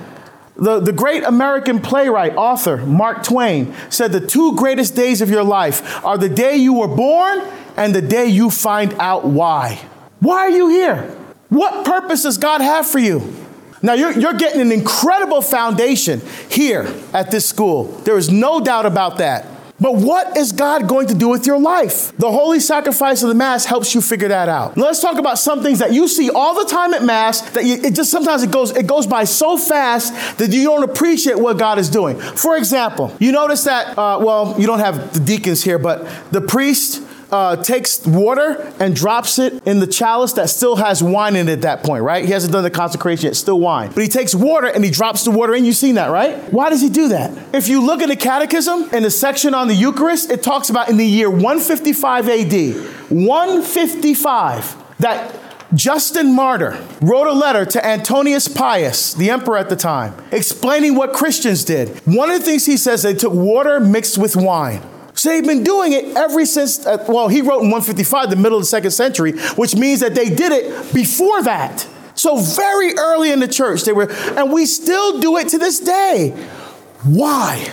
[0.55, 5.43] The, the great American playwright, author, Mark Twain, said the two greatest days of your
[5.43, 7.41] life are the day you were born
[7.77, 9.79] and the day you find out why.
[10.19, 11.15] Why are you here?
[11.47, 13.33] What purpose does God have for you?
[13.81, 17.85] Now, you're, you're getting an incredible foundation here at this school.
[18.03, 19.45] There is no doubt about that.
[19.81, 22.15] But what is God going to do with your life?
[22.17, 24.77] The holy sacrifice of the Mass helps you figure that out.
[24.77, 27.75] Let's talk about some things that you see all the time at Mass that you,
[27.75, 31.57] it just sometimes it goes it goes by so fast that you don't appreciate what
[31.57, 32.19] God is doing.
[32.19, 36.41] For example, you notice that uh, well, you don't have the deacons here, but the
[36.41, 37.01] priest
[37.31, 41.53] uh, takes water and drops it in the chalice that still has wine in it
[41.53, 42.25] at that point, right?
[42.25, 43.91] He hasn't done the consecration yet, still wine.
[43.91, 45.65] But he takes water and he drops the water in.
[45.65, 46.37] You've seen that, right?
[46.51, 47.55] Why does he do that?
[47.55, 50.89] If you look at the catechism in the section on the Eucharist, it talks about
[50.89, 52.51] in the year 155 AD,
[53.09, 55.35] 155, that
[55.73, 61.13] Justin Martyr wrote a letter to Antoninus Pius, the emperor at the time, explaining what
[61.13, 61.89] Christians did.
[62.07, 64.81] One of the things he says, they took water mixed with wine.
[65.19, 68.57] So they've been doing it ever since, uh, well, he wrote in 155, the middle
[68.57, 71.85] of the second century, which means that they did it before that.
[72.15, 75.81] So very early in the church, they were, and we still do it to this
[75.81, 76.29] day.
[77.03, 77.69] Why?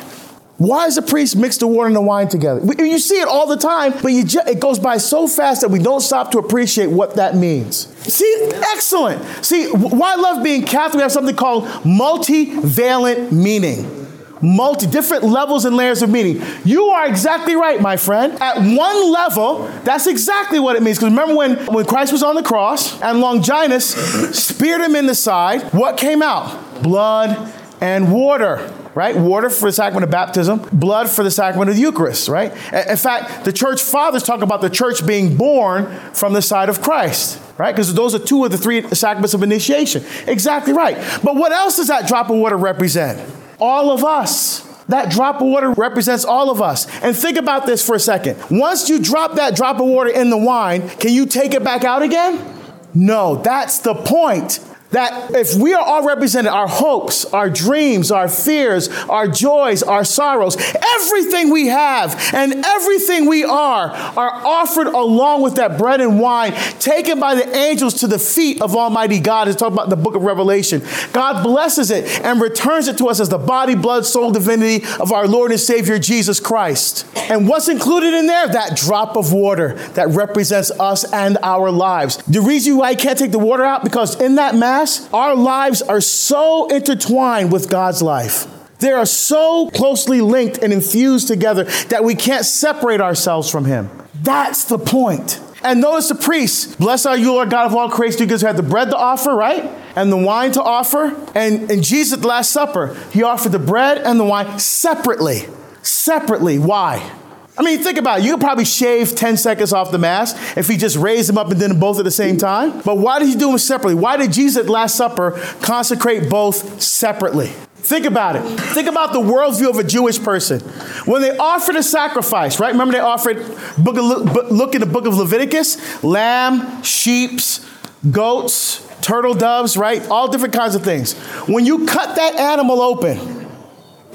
[0.57, 2.61] Why does the priest mix the water and the wine together?
[2.85, 5.79] You see it all the time, but ju- it goes by so fast that we
[5.79, 7.87] don't stop to appreciate what that means.
[8.13, 9.23] See, excellent.
[9.45, 14.06] See, why I love being Catholic, we have something called multivalent meaning.
[14.47, 16.41] Multi different levels and layers of meaning.
[16.65, 18.41] You are exactly right, my friend.
[18.41, 20.99] At one level, that's exactly what it means.
[20.99, 23.95] Because remember when, when Christ was on the cross and Longinus
[24.39, 26.81] speared him in the side, what came out?
[26.81, 29.15] Blood and water right?
[29.15, 32.51] Water for the sacrament of baptism, blood for the sacrament of the Eucharist, right?
[32.73, 36.81] In fact, the church fathers talk about the church being born from the side of
[36.81, 37.73] Christ, right?
[37.73, 40.03] Because those are two of the three sacraments of initiation.
[40.27, 40.97] Exactly right.
[41.23, 43.21] But what else does that drop of water represent?
[43.59, 44.65] All of us.
[44.89, 46.87] That drop of water represents all of us.
[47.03, 48.39] And think about this for a second.
[48.51, 51.83] Once you drop that drop of water in the wine, can you take it back
[51.83, 52.55] out again?
[52.95, 54.61] No, that's the point
[54.91, 60.05] that if we are all represented, our hopes, our dreams, our fears, our joys, our
[60.05, 60.57] sorrows,
[60.97, 66.53] everything we have and everything we are, are offered along with that bread and wine,
[66.79, 69.49] taken by the angels to the feet of Almighty God.
[69.49, 70.83] It's talking about the book of Revelation.
[71.13, 75.13] God blesses it and returns it to us as the body, blood, soul, divinity of
[75.13, 77.07] our Lord and Savior Jesus Christ.
[77.31, 78.49] And what's included in there?
[78.49, 82.19] That drop of water that represents us and our lives.
[82.19, 84.76] The reason why I can't take the water out, because in that mass,
[85.13, 88.47] our lives are so intertwined with God's life.
[88.79, 93.91] They are so closely linked and infused together that we can't separate ourselves from Him.
[94.23, 95.41] That's the point.
[95.63, 98.57] And notice the priests, bless are you, Lord God of all creation, because you had
[98.57, 99.65] the bread to offer, right?
[99.97, 101.17] And the wine to offer.
[101.35, 105.47] And, and Jesus at the Last Supper, he offered the bread and the wine separately.
[105.83, 106.59] Separately.
[106.59, 107.11] Why?
[107.59, 108.25] I mean, think about it.
[108.25, 111.51] You could probably shave 10 seconds off the Mass if he just raised them up
[111.51, 112.41] and did them both at the same mm.
[112.41, 112.81] time.
[112.83, 113.95] But why did he do them separately?
[113.95, 115.33] Why did Jesus at Last Supper
[115.63, 117.47] consecrate both separately?
[117.77, 118.43] Think about it.
[118.43, 120.61] Think about the worldview of a Jewish person.
[121.05, 122.73] When they offered a sacrifice, right?
[122.73, 123.37] Remember they offered,
[123.79, 127.65] book of, look in the book of Leviticus, lamb, sheeps,
[128.11, 130.05] goats, turtle doves, right?
[130.09, 131.13] All different kinds of things.
[131.47, 133.46] When you cut that animal open,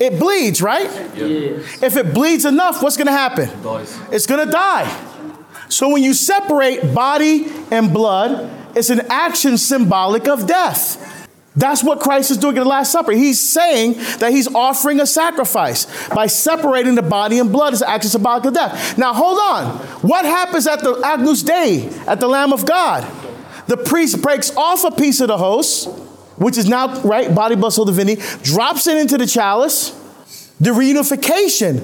[0.02, 0.90] it bleeds, right?
[1.16, 1.84] Yes.
[1.84, 3.48] If it bleeds enough, what's going to happen?
[3.50, 4.90] It it's going to die.
[5.70, 11.30] So when you separate body and blood, it's an action symbolic of death.
[11.56, 13.12] That's what Christ is doing at the Last Supper.
[13.12, 17.90] He's saying that he's offering a sacrifice by separating the body and blood as an
[17.90, 18.98] action symbolic of death.
[18.98, 19.78] Now, hold on.
[20.02, 23.04] What happens at the Agnus Dei, at the Lamb of God?
[23.68, 25.90] The priest breaks off a piece of the host
[26.42, 29.92] which is now, right, body, soul, divinity, drops it into the chalice,
[30.60, 31.82] the reunification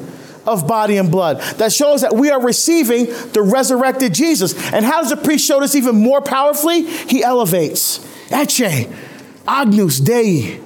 [0.47, 4.53] of body and blood that shows that we are receiving the resurrected Jesus.
[4.71, 6.83] And how does the priest show this even more powerfully?
[6.83, 7.99] He elevates.
[8.29, 8.91] Ecce,
[9.47, 10.61] Agnus Dei.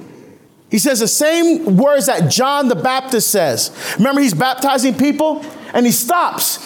[0.70, 3.70] He says the same words that John the Baptist says.
[3.98, 6.58] Remember, he's baptizing people and he stops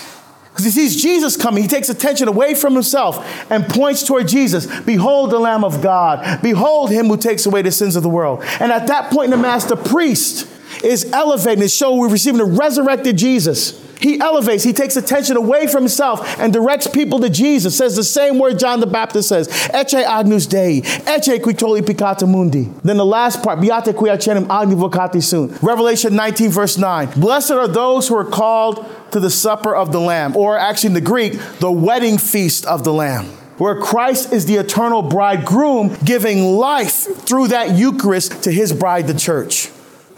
[0.57, 4.67] because he sees Jesus coming, he takes attention away from himself and points toward Jesus.
[4.81, 6.41] Behold the Lamb of God.
[6.41, 8.43] Behold him who takes away the sins of the world.
[8.59, 10.49] And at that point in the Mass, the priest
[10.83, 13.86] is elevating to show we're receiving the resurrected Jesus.
[14.01, 17.77] He elevates, he takes attention away from himself and directs people to Jesus.
[17.77, 22.29] Says the same word John the Baptist says, Ecce agnus Dei, ecce qui tollis peccata
[22.29, 22.69] mundi.
[22.85, 25.63] Then the last part, Beati qui ad cenam Agni vocati sunt.
[25.63, 27.21] Revelation 19, verse 9.
[27.21, 30.95] Blessed are those who are called to the supper of the Lamb, or actually in
[30.95, 33.27] the Greek, the wedding feast of the Lamb
[33.59, 39.15] where Christ is the eternal bridegroom giving life through that Eucharist to his bride, the
[39.15, 39.71] church.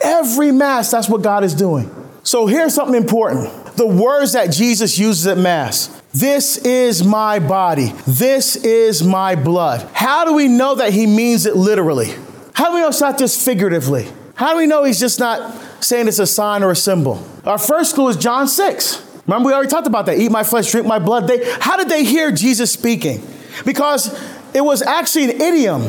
[0.02, 1.88] Every Mass, that's what God is doing.
[2.22, 5.88] So here's something important the words that Jesus uses at Mass.
[6.12, 7.92] This is my body.
[8.06, 9.88] This is my blood.
[9.92, 12.08] How do we know that he means it literally?
[12.54, 14.08] How do we know it's not just figuratively?
[14.34, 17.24] How do we know he's just not saying it's a sign or a symbol?
[17.44, 19.22] Our first clue is John 6.
[19.26, 20.18] Remember, we already talked about that.
[20.18, 21.28] Eat my flesh, drink my blood.
[21.28, 23.22] They, how did they hear Jesus speaking?
[23.64, 24.18] Because
[24.54, 25.82] it was actually an idiom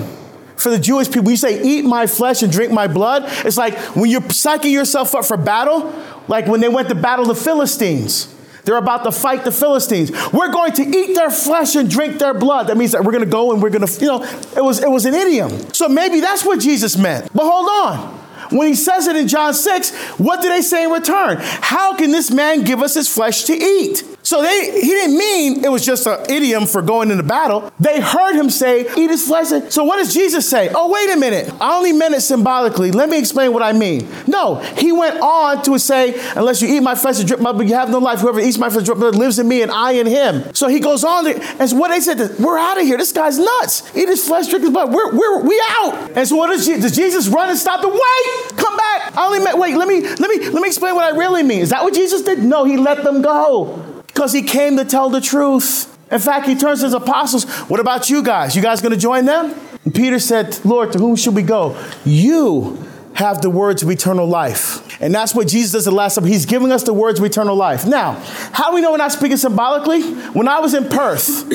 [0.59, 1.31] for the Jewish people.
[1.31, 5.15] You say, eat my flesh and drink my blood, it's like when you're psyching yourself
[5.15, 5.93] up for battle,
[6.27, 8.35] like when they went to battle the Philistines.
[8.65, 10.11] They're about to fight the Philistines.
[10.31, 12.67] We're going to eat their flesh and drink their blood.
[12.67, 14.23] That means that we're going to go and we're going to, you know,
[14.55, 15.73] it was, it was an idiom.
[15.73, 17.33] So maybe that's what Jesus meant.
[17.33, 18.19] But hold on.
[18.55, 21.37] When he says it in John 6, what do they say in return?
[21.39, 24.03] How can this man give us his flesh to eat?
[24.29, 27.73] So they, he didn't mean it was just an idiom for going into battle.
[27.79, 29.47] They heard him say, eat his flesh.
[29.73, 30.69] So what does Jesus say?
[30.69, 31.51] Oh, wait a minute.
[31.59, 32.91] I only meant it symbolically.
[32.91, 34.07] Let me explain what I mean.
[34.27, 37.69] No, he went on to say, unless you eat my flesh and drink my blood,
[37.69, 38.19] you have no life.
[38.19, 40.53] Whoever eats my flesh and my blood lives in me and I in him.
[40.53, 42.99] So he goes on to, and so what they said, we're out of here.
[42.99, 43.89] This guy's nuts.
[43.97, 44.93] Eat his flesh, drink his blood.
[44.93, 46.11] We're, we're, we out.
[46.15, 49.17] And so what does, does Jesus run and stop the, wait, come back.
[49.17, 51.61] I only meant, wait, let me, let me, let me explain what I really mean.
[51.61, 52.43] Is that what Jesus did?
[52.43, 55.97] No, he let them go because he came to tell the truth.
[56.11, 58.55] In fact, he turns to his apostles, What about you guys?
[58.55, 59.53] You guys going to join them?
[59.85, 61.79] And Peter said, Lord, to whom should we go?
[62.05, 65.01] You have the words of eternal life.
[65.01, 66.25] And that's what Jesus does the last time.
[66.25, 67.85] He's giving us the words of eternal life.
[67.85, 68.13] Now,
[68.53, 70.01] how do we know we're not speaking symbolically?
[70.31, 71.47] When I was in Perth,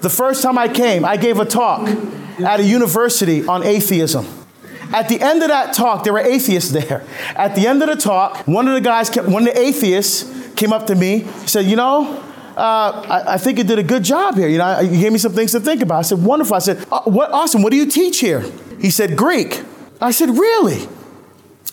[0.00, 1.88] the first time I came, I gave a talk
[2.40, 4.26] at a university on atheism.
[4.92, 7.04] At the end of that talk, there were atheists there.
[7.36, 10.47] At the end of the talk, one of the guys, kept, one of the atheists
[10.58, 12.22] came up to me, said, You know,
[12.56, 14.48] uh, I, I, think you did a good job here.
[14.48, 16.00] You know, you gave me some things to think about.
[16.00, 16.56] I said, Wonderful.
[16.56, 17.62] I said, uh, What awesome.
[17.62, 18.44] What do you teach here?
[18.80, 19.62] He said, Greek.
[20.00, 20.86] I said, Really?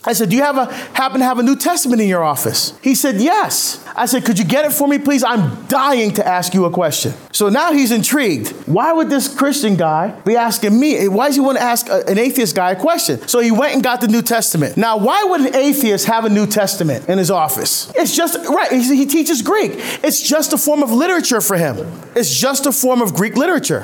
[0.06, 2.78] I said, Do you have a, happen to have a New Testament in your office?
[2.82, 3.84] He said, Yes.
[3.96, 5.24] I said, Could you get it for me, please?
[5.24, 7.12] I'm dying to ask you a question.
[7.32, 8.50] So now he's intrigued.
[8.66, 11.08] Why would this Christian guy be asking me?
[11.08, 13.26] Why does he want to ask an atheist guy a question?
[13.26, 14.76] So he went and got the New Testament.
[14.76, 17.92] Now, why would an atheist have a New Testament in his office?
[17.94, 19.72] It's just, right, he teaches Greek.
[20.02, 21.76] It's just a form of literature for him.
[22.14, 23.82] It's just a form of Greek literature.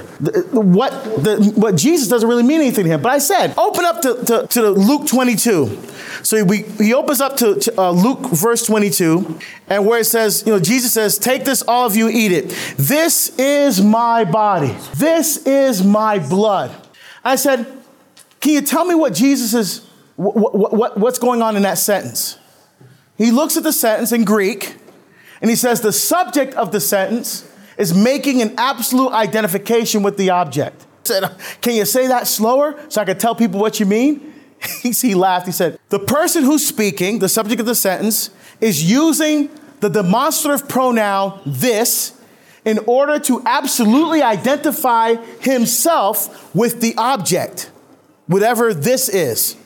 [0.53, 0.93] What,
[1.23, 3.03] the, what Jesus doesn't really mean anything to him.
[3.03, 5.79] But I said, open up to, to, to Luke 22.
[6.23, 9.39] So we, he opens up to, to uh, Luke verse 22,
[9.69, 12.51] and where it says, you know, Jesus says, Take this, all of you, eat it.
[12.77, 14.77] This is my body.
[14.97, 16.75] This is my blood.
[17.25, 17.67] I said,
[18.41, 19.87] Can you tell me what Jesus is,
[20.17, 22.39] what, what, what's going on in that sentence?
[23.17, 24.77] He looks at the sentence in Greek,
[25.41, 27.49] and he says, The subject of the sentence
[27.79, 30.87] is making an absolute identification with the object.
[31.05, 34.32] I said, Can you say that slower so I can tell people what you mean?
[34.83, 35.47] he laughed.
[35.47, 39.51] He said, The person who's speaking, the subject of the sentence, is using
[39.81, 42.19] the demonstrative pronoun this
[42.65, 47.71] in order to absolutely identify himself with the object,
[48.27, 49.57] whatever this is.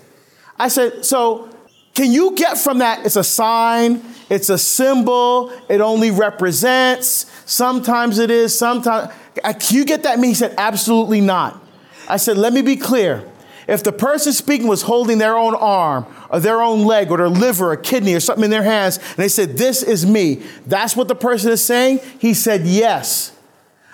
[0.59, 1.51] I said, So
[1.95, 3.05] can you get from that?
[3.05, 9.13] It's a sign, it's a symbol, it only represents, sometimes it is, sometimes.
[9.43, 10.19] Can you get that?
[10.19, 10.29] Me?
[10.29, 11.63] He said, Absolutely not.
[12.09, 13.25] I said, Let me be clear.
[13.69, 17.29] If the person speaking was holding their own arm or their own leg or their
[17.29, 20.97] liver or kidney or something in their hands and they said, This is me, that's
[20.97, 22.01] what the person is saying?
[22.19, 23.33] He said, Yes.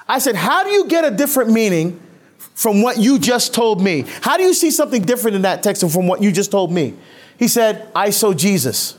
[0.06, 2.00] I said, How do you get a different meaning
[2.38, 4.04] from what you just told me?
[4.20, 6.94] How do you see something different in that text from what you just told me?
[7.38, 8.96] He said, eisegesis,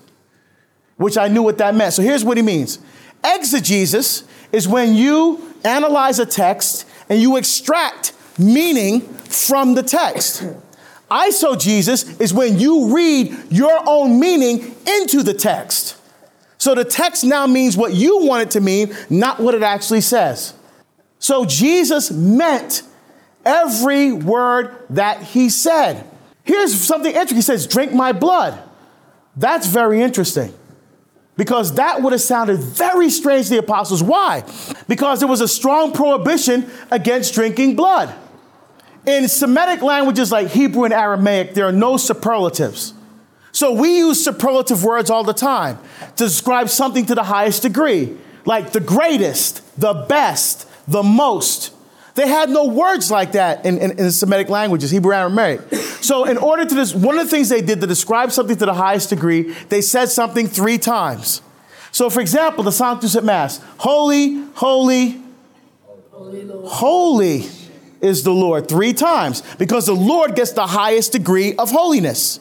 [0.97, 1.93] which I knew what that meant.
[1.93, 2.79] So here's what he means
[3.23, 10.43] exegesis is when you analyze a text and you extract meaning from the text.
[11.13, 15.95] Eisegesis is when you read your own meaning into the text.
[16.57, 20.01] So the text now means what you want it to mean, not what it actually
[20.01, 20.55] says.
[21.19, 22.81] So Jesus meant
[23.45, 26.07] every word that he said.
[26.43, 27.37] Here's something interesting.
[27.37, 28.59] He says, Drink my blood.
[29.35, 30.53] That's very interesting
[31.35, 34.01] because that would have sounded very strange to the apostles.
[34.03, 34.43] Why?
[34.87, 38.13] Because there was a strong prohibition against drinking blood.
[39.05, 42.93] In Semitic languages like Hebrew and Aramaic, there are no superlatives.
[43.51, 45.77] So we use superlative words all the time
[46.15, 51.73] to describe something to the highest degree, like the greatest, the best, the most.
[52.15, 55.73] They had no words like that in, in, in Semitic languages, Hebrew and Aramaic.
[56.01, 58.65] So, in order to this, one of the things they did to describe something to
[58.65, 61.41] the highest degree, they said something three times.
[61.91, 65.21] So, for example, the Sanctus at Mass Holy, holy,
[66.11, 67.49] holy, holy
[68.03, 72.39] is the Lord three times because the Lord gets the highest degree of holiness.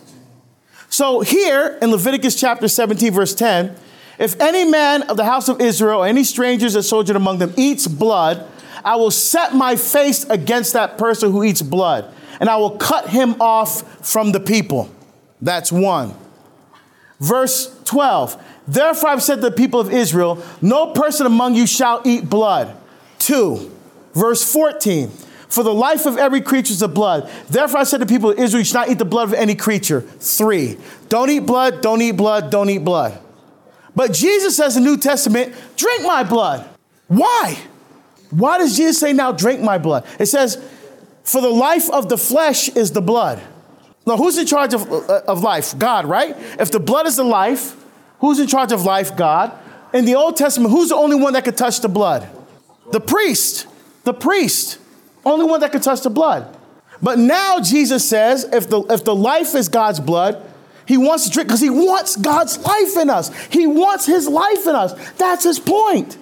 [0.91, 3.75] So here in Leviticus chapter 17, verse 10,
[4.19, 7.55] if any man of the house of Israel or any strangers that sojourn among them
[7.57, 8.47] eats blood,
[8.85, 13.09] I will set my face against that person who eats blood, and I will cut
[13.09, 14.91] him off from the people.
[15.41, 16.15] That's one.
[17.21, 22.03] Verse 12, therefore I've said to the people of Israel, no person among you shall
[22.05, 22.77] eat blood.
[23.19, 23.71] Two.
[24.15, 25.11] Verse 14,
[25.53, 27.31] for the life of every creature is the blood.
[27.51, 29.55] Therefore, I said to people of Israel, you should not eat the blood of any
[29.55, 30.01] creature.
[30.01, 30.79] Three,
[31.11, 33.21] don't eat blood, don't eat blood, don't eat blood.
[33.95, 36.67] But Jesus says in the New Testament, drink my blood.
[37.09, 37.59] Why?
[38.31, 40.07] Why does Jesus say now, drink my blood?
[40.19, 40.57] It says,
[41.23, 43.43] for the life of the flesh is the blood.
[44.07, 45.79] Now, who's in charge of, uh, of life?
[45.79, 46.35] God, right?
[46.59, 47.77] If the blood is the life,
[48.21, 49.19] who's in charge of life?
[49.19, 49.53] God.
[49.93, 52.27] In the Old Testament, who's the only one that could touch the blood?
[52.91, 53.67] The priest.
[54.05, 54.79] The priest.
[55.25, 56.57] Only one that can touch the blood.
[57.01, 60.43] But now Jesus says if the, if the life is God's blood,
[60.87, 63.35] he wants to drink because he wants God's life in us.
[63.47, 65.13] He wants his life in us.
[65.13, 66.19] That's his point.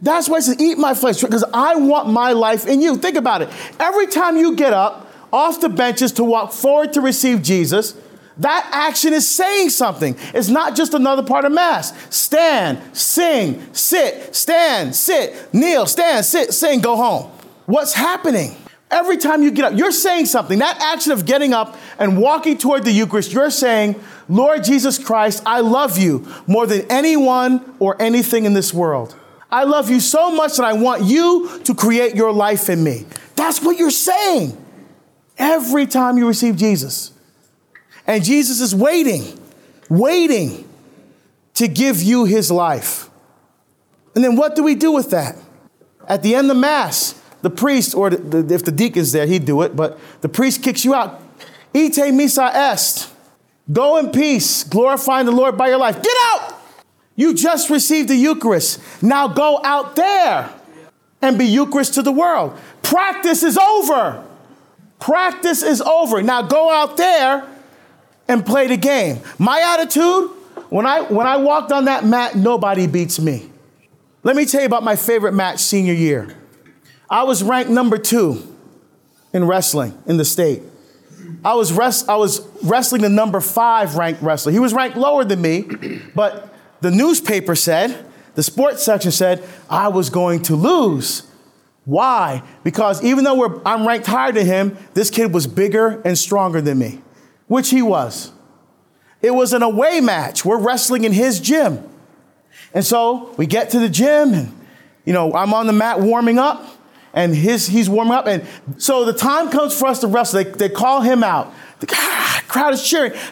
[0.00, 2.96] That's why he says, Eat my flesh, because I want my life in you.
[2.96, 3.48] Think about it.
[3.78, 7.94] Every time you get up off the benches to walk forward to receive Jesus,
[8.40, 10.16] That action is saying something.
[10.32, 11.92] It's not just another part of Mass.
[12.14, 17.30] Stand, sing, sit, stand, sit, kneel, stand, sit, sing, go home.
[17.70, 18.56] What's happening?
[18.90, 20.58] Every time you get up, you're saying something.
[20.58, 23.94] That action of getting up and walking toward the Eucharist, you're saying,
[24.28, 29.14] Lord Jesus Christ, I love you more than anyone or anything in this world.
[29.52, 33.06] I love you so much that I want you to create your life in me.
[33.36, 34.56] That's what you're saying
[35.38, 37.12] every time you receive Jesus.
[38.04, 39.38] And Jesus is waiting,
[39.88, 40.68] waiting
[41.54, 43.08] to give you his life.
[44.16, 45.36] And then what do we do with that?
[46.08, 49.44] At the end of Mass, the priest, or the, the, if the deacon's there, he'd
[49.44, 51.22] do it, but the priest kicks you out.
[51.74, 53.10] Ite missa est.
[53.72, 56.02] Go in peace, glorifying the Lord by your life.
[56.02, 56.60] Get out!
[57.14, 58.80] You just received the Eucharist.
[59.02, 60.50] Now go out there
[61.22, 62.58] and be Eucharist to the world.
[62.82, 64.24] Practice is over.
[64.98, 66.22] Practice is over.
[66.22, 67.46] Now go out there
[68.26, 69.20] and play the game.
[69.38, 70.30] My attitude,
[70.70, 73.50] when I when I walked on that mat, nobody beats me.
[74.22, 76.36] Let me tell you about my favorite match senior year.
[77.10, 78.46] I was ranked number two
[79.32, 80.62] in wrestling in the state.
[81.44, 84.52] I was, rest, I was wrestling the number five ranked wrestler.
[84.52, 85.62] He was ranked lower than me,
[86.14, 91.26] but the newspaper said, the sports section said, I was going to lose.
[91.84, 92.42] Why?
[92.62, 96.78] Because even though I'm ranked higher than him, this kid was bigger and stronger than
[96.78, 97.00] me,
[97.48, 98.32] which he was.
[99.22, 100.44] It was an away match.
[100.44, 101.86] We're wrestling in his gym.
[102.72, 104.54] And so we get to the gym, and,
[105.04, 106.64] you know, I'm on the mat warming up
[107.12, 108.26] and his, he's warming up.
[108.26, 108.46] And
[108.78, 110.44] so the time comes for us to wrestle.
[110.44, 111.52] They, they call him out.
[111.80, 111.86] The
[112.48, 113.12] crowd is cheering.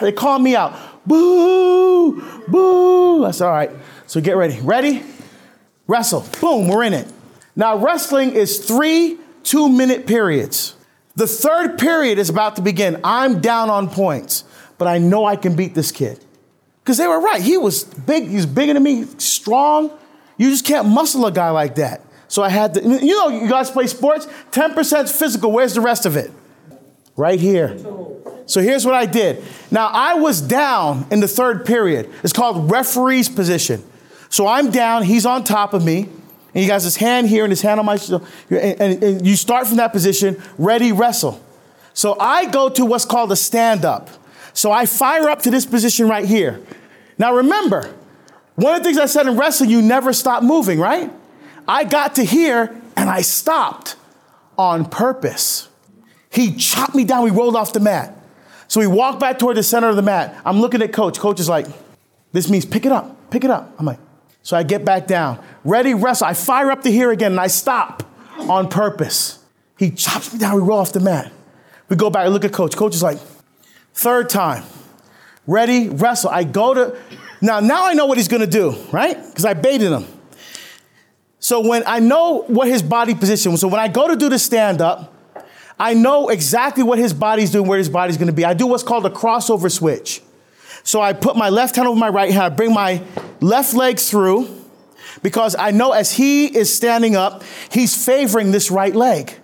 [0.00, 0.76] They call me out.
[1.06, 3.24] Boo, boo.
[3.24, 3.70] I said, all right,
[4.08, 4.58] so get ready.
[4.60, 5.04] Ready?
[5.86, 6.26] Wrestle.
[6.40, 7.06] Boom, we're in it.
[7.54, 10.74] Now, wrestling is three two minute periods.
[11.16, 13.00] The third period is about to begin.
[13.04, 14.42] I'm down on points,
[14.78, 16.24] but I know I can beat this kid.
[16.82, 17.40] Because they were right.
[17.40, 19.96] He was big, he's bigger than me, strong.
[20.36, 22.02] You just can't muscle a guy like that.
[22.34, 25.52] So I had to, you know, you guys play sports, 10% physical.
[25.52, 26.32] Where's the rest of it?
[27.16, 27.78] Right here.
[28.46, 29.44] So here's what I did.
[29.70, 32.10] Now I was down in the third period.
[32.24, 33.84] It's called referee's position.
[34.30, 37.52] So I'm down, he's on top of me, and he has his hand here and
[37.52, 38.26] his hand on my shoulder.
[38.50, 41.40] And, and, and you start from that position, ready, wrestle.
[41.92, 44.10] So I go to what's called a stand up.
[44.54, 46.60] So I fire up to this position right here.
[47.16, 47.94] Now remember,
[48.56, 51.12] one of the things I said in wrestling, you never stop moving, right?
[51.66, 53.96] I got to here and I stopped
[54.58, 55.68] on purpose.
[56.30, 57.24] He chopped me down.
[57.24, 58.16] We rolled off the mat.
[58.68, 60.40] So we walked back toward the center of the mat.
[60.44, 61.18] I'm looking at coach.
[61.18, 61.66] Coach is like,
[62.32, 63.74] this means pick it up, pick it up.
[63.78, 63.98] I'm like,
[64.42, 65.42] so I get back down.
[65.64, 66.26] Ready, wrestle.
[66.26, 68.02] I fire up to here again and I stop
[68.38, 69.38] on purpose.
[69.78, 70.56] He chops me down.
[70.56, 71.32] We roll off the mat.
[71.88, 72.76] We go back and look at coach.
[72.76, 73.18] Coach is like,
[73.94, 74.64] third time.
[75.46, 76.30] Ready, wrestle.
[76.30, 76.98] I go to,
[77.40, 79.16] now, now I know what he's gonna do, right?
[79.26, 80.06] Because I baited him.
[81.44, 84.30] So when I know what his body position was, so when I go to do
[84.30, 85.12] the stand up,
[85.78, 88.46] I know exactly what his body's doing, where his body's gonna be.
[88.46, 90.22] I do what's called a crossover switch.
[90.84, 93.02] So I put my left hand over my right hand, I bring my
[93.42, 94.48] left leg through
[95.22, 99.34] because I know as he is standing up, he's favoring this right leg.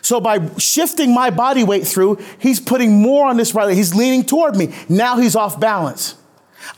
[0.00, 3.76] So by shifting my body weight through, he's putting more on this right leg.
[3.76, 4.74] He's leaning toward me.
[4.88, 6.14] Now he's off balance.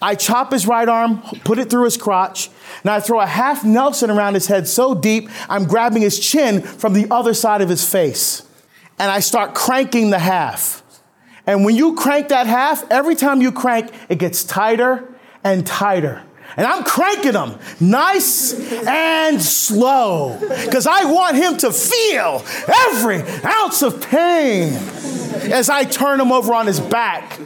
[0.03, 2.51] I chop his right arm, put it through his crotch,
[2.83, 6.63] and I throw a half Nelson around his head so deep, I'm grabbing his chin
[6.63, 8.47] from the other side of his face.
[8.99, 10.83] And I start cranking the half.
[11.47, 15.09] And when you crank that half, every time you crank, it gets tighter
[15.43, 16.23] and tighter.
[16.57, 18.53] And I'm cranking him nice
[18.87, 22.45] and slow because I want him to feel
[22.89, 24.73] every ounce of pain
[25.53, 27.39] as I turn him over on his back.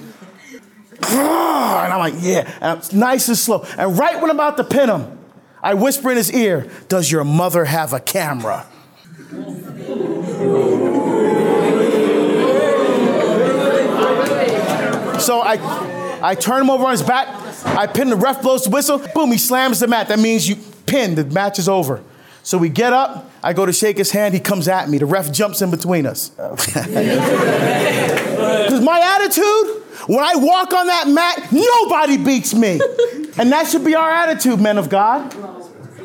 [1.02, 3.64] And I'm like, yeah, and it's nice and slow.
[3.76, 5.18] And right when I'm about to pin him,
[5.62, 8.66] I whisper in his ear, Does your mother have a camera?
[15.20, 17.28] So I, I turn him over on his back.
[17.64, 18.98] I pin the ref blows the whistle.
[19.14, 20.08] Boom, he slams the mat.
[20.08, 21.14] That means you pin.
[21.14, 22.02] The match is over.
[22.42, 23.30] So we get up.
[23.44, 24.32] I go to shake his hand.
[24.32, 24.96] He comes at me.
[24.96, 26.30] The ref jumps in between us.
[28.34, 32.80] Because my attitude, when I walk on that mat, nobody beats me.
[33.38, 35.32] And that should be our attitude, men of God.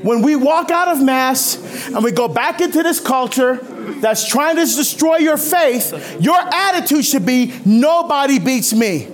[0.03, 3.55] When we walk out of Mass and we go back into this culture
[4.01, 9.07] that's trying to destroy your faith, your attitude should be nobody beats me.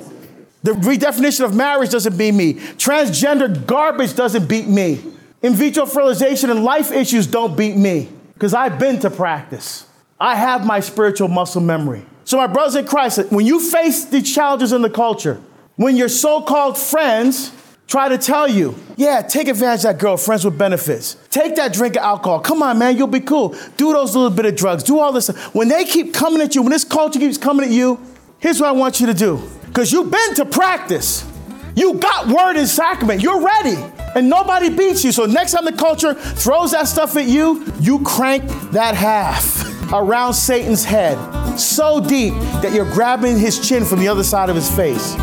[0.64, 2.56] The redefinition of marriage doesn't beat me.
[2.56, 5.02] Transgender garbage doesn't beat me.
[5.42, 9.88] In vitro fertilization and life issues don't beat me because I've been to practice.
[10.20, 12.06] I have my spiritual muscle memory.
[12.24, 15.42] So, my brothers in Christ, when you face the challenges in the culture,
[15.76, 17.52] when your so called friends
[17.88, 21.18] try to tell you, yeah, take advantage of that girl, friends with benefits.
[21.30, 22.40] Take that drink of alcohol.
[22.40, 23.50] Come on, man, you'll be cool.
[23.78, 24.84] Do those little bit of drugs.
[24.84, 25.28] Do all this.
[25.54, 28.00] When they keep coming at you, when this culture keeps coming at you,
[28.40, 29.42] here's what I want you to do.
[29.68, 31.30] Because you've been to practice.
[31.76, 33.22] You got word and sacrament.
[33.22, 33.76] You're ready.
[34.16, 35.12] And nobody beats you.
[35.12, 39.64] So next time the culture throws that stuff at you, you crank that half
[39.94, 41.18] around Satan's head
[41.60, 45.16] so deep that you're grabbing his chin from the other side of his face.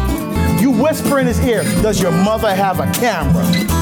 [0.60, 3.81] You whisper in his ear, Does your mother have a camera?